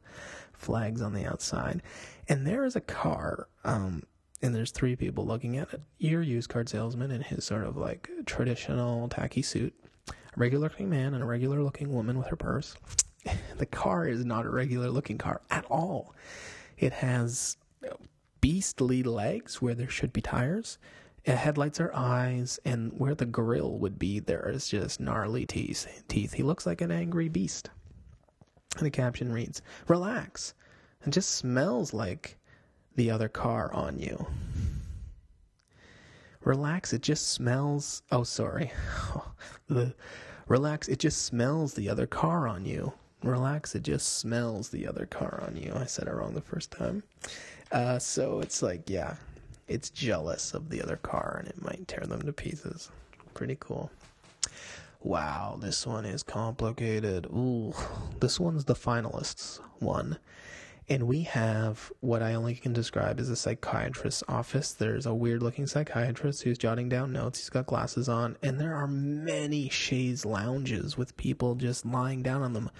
flags 0.64 1.03
on 1.03 1.12
the 1.12 1.27
outside. 1.27 1.83
And 2.29 2.46
there 2.46 2.64
is 2.64 2.74
a 2.74 2.81
car, 2.81 3.48
um, 3.64 4.03
and 4.42 4.55
there's 4.55 4.70
three 4.70 4.96
people 4.96 5.27
looking 5.27 5.57
at 5.57 5.72
it. 5.72 5.83
Your 5.98 6.22
used 6.22 6.48
car 6.48 6.64
salesman 6.66 7.11
in 7.11 7.20
his 7.20 7.44
sort 7.44 7.64
of 7.64 7.77
like 7.77 8.09
traditional 8.27 9.09
tacky 9.09 9.42
suit, 9.42 9.74
a 10.09 10.12
regular 10.37 10.68
looking 10.68 10.88
man, 10.88 11.14
and 11.14 11.22
a 11.22 11.27
regular 11.27 11.62
looking 11.62 11.92
woman 11.92 12.18
with 12.18 12.29
her 12.29 12.37
purse. 12.37 12.74
the 13.59 13.66
car 13.66 14.07
is 14.07 14.24
not 14.24 14.46
a 14.46 14.50
regular 14.50 14.88
looking 14.88 15.18
car 15.18 15.42
at 15.50 15.64
all. 15.66 16.14
It 16.79 16.92
has 16.92 17.57
beastly 18.40 19.03
legs 19.03 19.62
where 19.62 19.74
there 19.74 19.88
should 19.88 20.12
be 20.12 20.20
tires. 20.20 20.79
Headlights 21.27 21.81
are 21.81 21.94
eyes, 21.94 22.61
and 22.66 22.92
where 22.98 23.14
the 23.14 23.24
grill 23.24 23.79
would 23.79 23.98
be, 23.98 24.18
there 24.18 24.46
is 24.50 24.68
just 24.68 25.00
gnarly 25.00 25.46
teeth. 25.46 26.05
Teeth. 26.09 26.35
He 26.35 26.42
looks 26.42 26.66
like 26.66 26.83
an 26.83 26.90
angry 26.90 27.31
beast. 27.31 27.70
The 28.78 28.90
caption 28.90 29.32
reads, 29.32 29.62
Relax. 29.88 30.54
It 31.06 31.10
just 31.10 31.30
smells 31.30 31.92
like 31.92 32.38
the 32.96 33.10
other 33.10 33.28
car 33.28 33.72
on 33.72 33.98
you. 33.98 34.26
Relax, 36.42 36.92
it 36.92 37.02
just 37.02 37.28
smells. 37.28 38.02
Oh, 38.10 38.22
sorry. 38.22 38.72
the 39.68 39.94
relax, 40.46 40.88
it 40.88 40.98
just 40.98 41.22
smells 41.22 41.74
the 41.74 41.88
other 41.88 42.06
car 42.06 42.46
on 42.46 42.64
you. 42.64 42.92
Relax, 43.22 43.74
it 43.74 43.82
just 43.82 44.18
smells 44.18 44.68
the 44.68 44.87
other 44.87 45.06
car 45.06 45.42
on 45.46 45.56
you. 45.56 45.72
I 45.74 45.87
said 45.87 46.06
it 46.06 46.12
wrong 46.14 46.34
the 46.34 46.40
first 46.42 46.70
time. 46.70 47.02
Uh, 47.72 47.98
so 47.98 48.40
it's 48.40 48.60
like, 48.62 48.90
yeah, 48.90 49.14
it's 49.68 49.88
jealous 49.88 50.52
of 50.52 50.68
the 50.68 50.82
other 50.82 50.96
car 50.96 51.37
and 51.38 51.48
it 51.48 51.62
might 51.62 51.88
tear 51.88 52.04
them 52.06 52.22
to 52.22 52.32
pieces. 52.32 52.90
Pretty 53.32 53.56
cool. 53.58 53.90
Wow, 55.04 55.58
this 55.60 55.86
one 55.86 56.06
is 56.06 56.22
complicated. 56.22 57.26
Ooh, 57.26 57.74
this 58.20 58.40
one's 58.40 58.64
the 58.64 58.74
finalists 58.74 59.60
one. 59.78 60.18
And 60.88 61.06
we 61.06 61.22
have 61.22 61.92
what 62.00 62.22
I 62.22 62.32
only 62.32 62.54
can 62.54 62.72
describe 62.72 63.20
as 63.20 63.28
a 63.28 63.36
psychiatrist's 63.36 64.24
office. 64.28 64.72
There's 64.72 65.04
a 65.04 65.14
weird 65.14 65.42
looking 65.42 65.66
psychiatrist 65.66 66.42
who's 66.42 66.56
jotting 66.56 66.88
down 66.88 67.12
notes. 67.12 67.38
He's 67.38 67.50
got 67.50 67.66
glasses 67.66 68.08
on. 68.08 68.38
And 68.42 68.58
there 68.58 68.74
are 68.74 68.86
many 68.86 69.68
chaise 69.68 70.24
lounges 70.24 70.96
with 70.96 71.18
people 71.18 71.54
just 71.54 71.84
lying 71.84 72.22
down 72.22 72.42
on 72.42 72.54
them. 72.54 72.70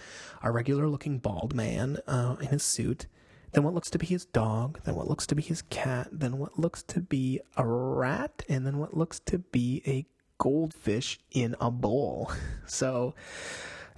A 0.43 0.51
regular 0.51 0.89
looking 0.89 1.19
bald 1.19 1.55
man 1.55 1.99
uh, 2.07 2.37
in 2.41 2.49
his 2.49 2.63
suit. 2.63 3.07
Then 3.53 3.65
what 3.65 3.75
looks 3.75 3.91
to 3.91 3.99
be 3.99 4.07
his 4.07 4.25
dog. 4.25 4.81
Then 4.85 4.95
what 4.95 5.09
looks 5.09 5.27
to 5.27 5.35
be 5.35 5.43
his 5.43 5.61
cat. 5.61 6.09
Then 6.11 6.39
what 6.39 6.59
looks 6.59 6.83
to 6.85 7.01
be 7.01 7.41
a 7.59 7.67
rat. 7.67 8.45
And 8.49 8.67
then 8.67 8.79
what 8.79 8.97
looks 8.97 9.21
to 9.21 9.39
be 9.39 9.83
a 9.87 10.07
goldfish 10.39 11.19
in 11.31 11.55
a 11.61 11.71
bowl. 11.71 12.33
So 12.67 13.15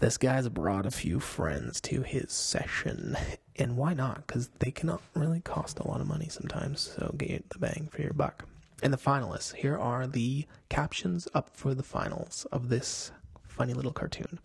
this 0.01 0.18
guy's 0.18 0.49
brought 0.49 0.87
a 0.87 0.90
few 0.90 1.20
friends 1.20 1.81
to 1.83 2.03
his 2.03 2.33
session. 2.33 3.16
And 3.55 3.77
why 3.77 3.94
not? 3.94 4.27
Because 4.27 4.51
they 4.59 4.72
cannot 4.72 5.01
really 5.14 5.40
cost 5.40 5.79
a 5.79 5.87
lot 5.87 6.01
of 6.01 6.09
money 6.09 6.29
sometimes. 6.29 6.81
So 6.81 7.14
get 7.16 7.49
the 7.51 7.59
bang 7.59 7.88
for 7.92 8.03
your 8.03 8.12
buck. 8.12 8.44
And 8.83 8.92
the 8.92 8.99
finalists 8.99 9.55
here 9.55 9.79
are 9.79 10.07
the 10.07 10.46
captions 10.68 11.29
up 11.33 11.57
for 11.57 11.75
the 11.75 11.83
finals 11.83 12.46
of 12.53 12.68
this 12.68 13.12
funny 13.49 13.72
little 13.72 13.92
cartoon. 13.92 14.38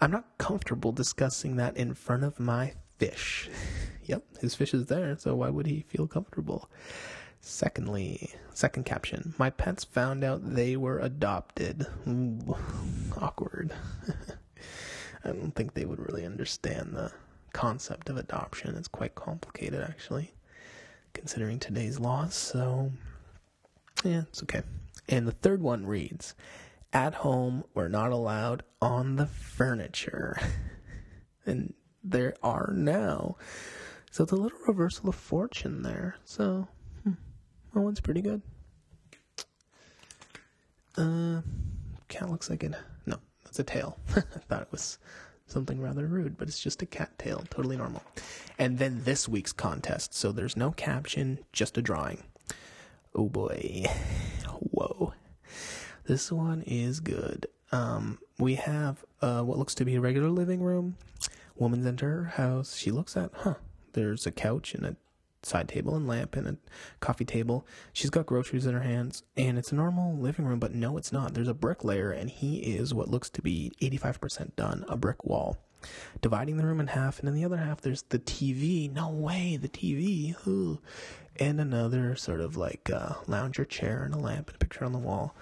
I'm 0.00 0.10
not 0.10 0.36
comfortable 0.36 0.92
discussing 0.92 1.56
that 1.56 1.76
in 1.76 1.94
front 1.94 2.24
of 2.24 2.38
my 2.38 2.74
fish. 2.98 3.48
yep, 4.04 4.24
his 4.40 4.54
fish 4.54 4.74
is 4.74 4.86
there, 4.86 5.16
so 5.18 5.36
why 5.36 5.48
would 5.48 5.66
he 5.66 5.80
feel 5.80 6.06
comfortable? 6.06 6.68
Secondly, 7.40 8.32
second 8.52 8.84
caption, 8.84 9.34
my 9.38 9.50
pets 9.50 9.84
found 9.84 10.24
out 10.24 10.54
they 10.54 10.76
were 10.76 10.98
adopted. 10.98 11.86
Ooh, 12.06 12.56
awkward. 13.20 13.72
I 15.24 15.28
don't 15.28 15.52
think 15.52 15.74
they 15.74 15.84
would 15.84 15.98
really 15.98 16.24
understand 16.24 16.94
the 16.94 17.12
concept 17.52 18.08
of 18.08 18.16
adoption. 18.16 18.76
It's 18.76 18.88
quite 18.88 19.14
complicated, 19.14 19.82
actually, 19.82 20.32
considering 21.12 21.58
today's 21.58 21.98
laws. 21.98 22.34
So, 22.34 22.92
yeah, 24.04 24.22
it's 24.28 24.42
okay. 24.42 24.62
And 25.08 25.26
the 25.26 25.32
third 25.32 25.62
one 25.62 25.86
reads 25.86 26.34
At 26.92 27.14
home, 27.14 27.64
we're 27.74 27.88
not 27.88 28.12
allowed 28.12 28.62
on 28.80 29.16
the 29.16 29.26
furniture. 29.26 30.38
and 31.46 31.74
there 32.04 32.34
are 32.42 32.72
now. 32.74 33.36
So 34.10 34.22
it's 34.24 34.32
a 34.32 34.36
little 34.36 34.58
reversal 34.66 35.08
of 35.08 35.14
fortune 35.14 35.82
there. 35.82 36.16
So, 36.24 36.68
that 37.78 37.84
one's 37.84 38.00
pretty 38.00 38.22
good. 38.22 38.42
Uh, 40.96 41.42
cat 42.08 42.28
looks 42.28 42.50
like 42.50 42.64
it. 42.64 42.74
No, 43.06 43.18
that's 43.44 43.60
a 43.60 43.62
tail. 43.62 43.96
I 44.16 44.20
thought 44.20 44.62
it 44.62 44.72
was 44.72 44.98
something 45.46 45.80
rather 45.80 46.04
rude, 46.06 46.36
but 46.36 46.48
it's 46.48 46.58
just 46.58 46.82
a 46.82 46.86
cat 46.86 47.16
tail, 47.20 47.44
totally 47.50 47.76
normal. 47.76 48.02
And 48.58 48.78
then 48.78 49.04
this 49.04 49.28
week's 49.28 49.52
contest. 49.52 50.12
So 50.12 50.32
there's 50.32 50.56
no 50.56 50.72
caption, 50.72 51.38
just 51.52 51.78
a 51.78 51.82
drawing. 51.82 52.24
Oh 53.14 53.28
boy. 53.28 53.84
Whoa. 54.72 55.14
This 56.06 56.32
one 56.32 56.62
is 56.62 56.98
good. 56.98 57.46
Um, 57.70 58.18
we 58.40 58.56
have 58.56 59.04
uh, 59.22 59.42
what 59.42 59.56
looks 59.56 59.76
to 59.76 59.84
be 59.84 59.94
a 59.94 60.00
regular 60.00 60.30
living 60.30 60.62
room. 60.62 60.96
Woman's 61.54 61.86
enter 61.86 62.08
her 62.08 62.24
house. 62.24 62.76
She 62.76 62.90
looks 62.90 63.16
at, 63.16 63.30
huh, 63.32 63.54
there's 63.92 64.26
a 64.26 64.32
couch 64.32 64.74
and 64.74 64.84
a 64.84 64.96
side 65.42 65.68
table 65.68 65.94
and 65.94 66.06
lamp 66.06 66.36
and 66.36 66.46
a 66.46 66.56
coffee 67.00 67.24
table. 67.24 67.66
She's 67.92 68.10
got 68.10 68.26
groceries 68.26 68.66
in 68.66 68.74
her 68.74 68.80
hands, 68.80 69.22
and 69.36 69.58
it's 69.58 69.72
a 69.72 69.76
normal 69.76 70.16
living 70.16 70.44
room, 70.44 70.58
but 70.58 70.74
no, 70.74 70.96
it's 70.96 71.12
not. 71.12 71.34
There's 71.34 71.48
a 71.48 71.54
bricklayer, 71.54 72.10
and 72.10 72.30
he 72.30 72.58
is 72.58 72.92
what 72.92 73.08
looks 73.08 73.30
to 73.30 73.42
be 73.42 73.72
85% 73.80 74.56
done, 74.56 74.84
a 74.88 74.96
brick 74.96 75.24
wall. 75.24 75.58
Dividing 76.20 76.56
the 76.56 76.66
room 76.66 76.80
in 76.80 76.88
half, 76.88 77.20
and 77.20 77.28
in 77.28 77.34
the 77.34 77.44
other 77.44 77.58
half, 77.58 77.80
there's 77.80 78.02
the 78.02 78.18
TV. 78.18 78.92
No 78.92 79.10
way, 79.10 79.56
the 79.56 79.68
TV. 79.68 80.34
Ooh. 80.46 80.80
And 81.36 81.60
another 81.60 82.16
sort 82.16 82.40
of 82.40 82.56
like 82.56 82.90
uh, 82.92 83.14
lounger 83.28 83.64
chair 83.64 84.02
and 84.02 84.12
a 84.12 84.18
lamp 84.18 84.48
and 84.48 84.56
a 84.56 84.58
picture 84.58 84.84
on 84.84 84.92
the 84.92 84.98
wall. 84.98 85.36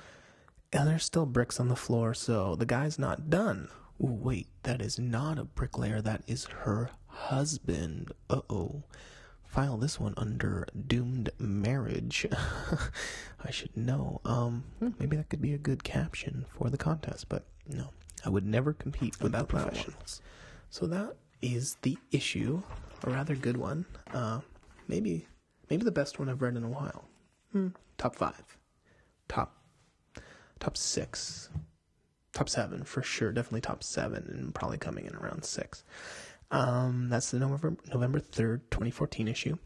And 0.73 0.87
there's 0.87 1.05
still 1.05 1.25
bricks 1.25 1.59
on 1.59 1.69
the 1.69 1.77
floor, 1.77 2.13
so 2.13 2.55
the 2.55 2.67
guy's 2.67 2.99
not 2.99 3.31
done. 3.31 3.69
Ooh, 4.03 4.13
wait, 4.13 4.49
that 4.65 4.83
is 4.83 4.99
not 4.99 5.39
a 5.39 5.45
bricklayer, 5.45 6.03
that 6.03 6.23
is 6.27 6.45
her 6.45 6.91
husband. 7.07 8.13
Uh 8.29 8.43
oh 8.51 8.83
file 9.47 9.77
this 9.77 9.99
one 9.99 10.15
under 10.17 10.67
doomed 10.87 11.31
marriage. 11.39 12.27
I 13.45 13.51
should 13.51 13.77
know. 13.77 14.21
Um, 14.25 14.65
hmm, 14.79 14.91
maybe 14.99 15.17
that 15.17 15.29
could 15.29 15.43
be 15.43 15.55
a 15.55 15.59
good 15.59 15.85
caption 15.85 16.47
for 16.51 16.71
the 16.71 16.79
contest, 16.79 17.29
but 17.29 17.45
no, 17.69 17.91
I 18.25 18.29
would 18.29 18.47
never 18.47 18.73
compete 18.73 19.21
without 19.21 19.49
professionals. 19.49 20.21
So 20.71 20.87
that 20.87 21.17
is 21.43 21.77
the 21.83 21.97
issue, 22.11 22.63
a 23.05 23.11
rather 23.11 23.35
good 23.35 23.57
one. 23.57 23.87
Uh, 24.13 24.41
maybe, 24.89 25.27
maybe 25.71 25.85
the 25.85 25.93
best 25.93 26.19
one 26.19 26.29
I've 26.29 26.43
read 26.43 26.57
in 26.57 26.65
a 26.65 26.69
while. 26.69 27.05
Hmm. 27.53 27.69
Top 27.99 28.17
five, 28.17 28.59
top, 29.29 29.57
top 30.61 30.77
six, 30.77 31.49
top 32.33 32.49
seven 32.49 32.85
for 32.85 33.03
sure. 33.03 33.33
Definitely 33.33 33.63
top 33.63 33.83
seven, 33.83 34.27
and 34.29 34.55
probably 34.55 34.79
coming 34.79 35.07
in 35.07 35.15
around 35.17 35.45
six. 35.45 35.83
Um, 36.51 37.09
that's 37.09 37.31
the 37.31 37.39
November 37.39 37.77
November 37.93 38.21
third, 38.21 38.71
twenty 38.71 38.91
fourteen 38.91 39.29
issue. 39.29 39.59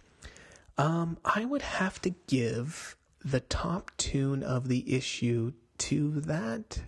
Um, 0.79 1.19
I 1.25 1.45
would 1.45 1.63
have 1.63 2.01
to 2.03 2.11
give 2.27 2.97
the 3.23 3.41
top 3.41 3.91
tune 3.99 4.43
of 4.43 4.69
the 4.69 4.95
issue 4.95 5.53
to 5.79 6.21
that 6.21 6.83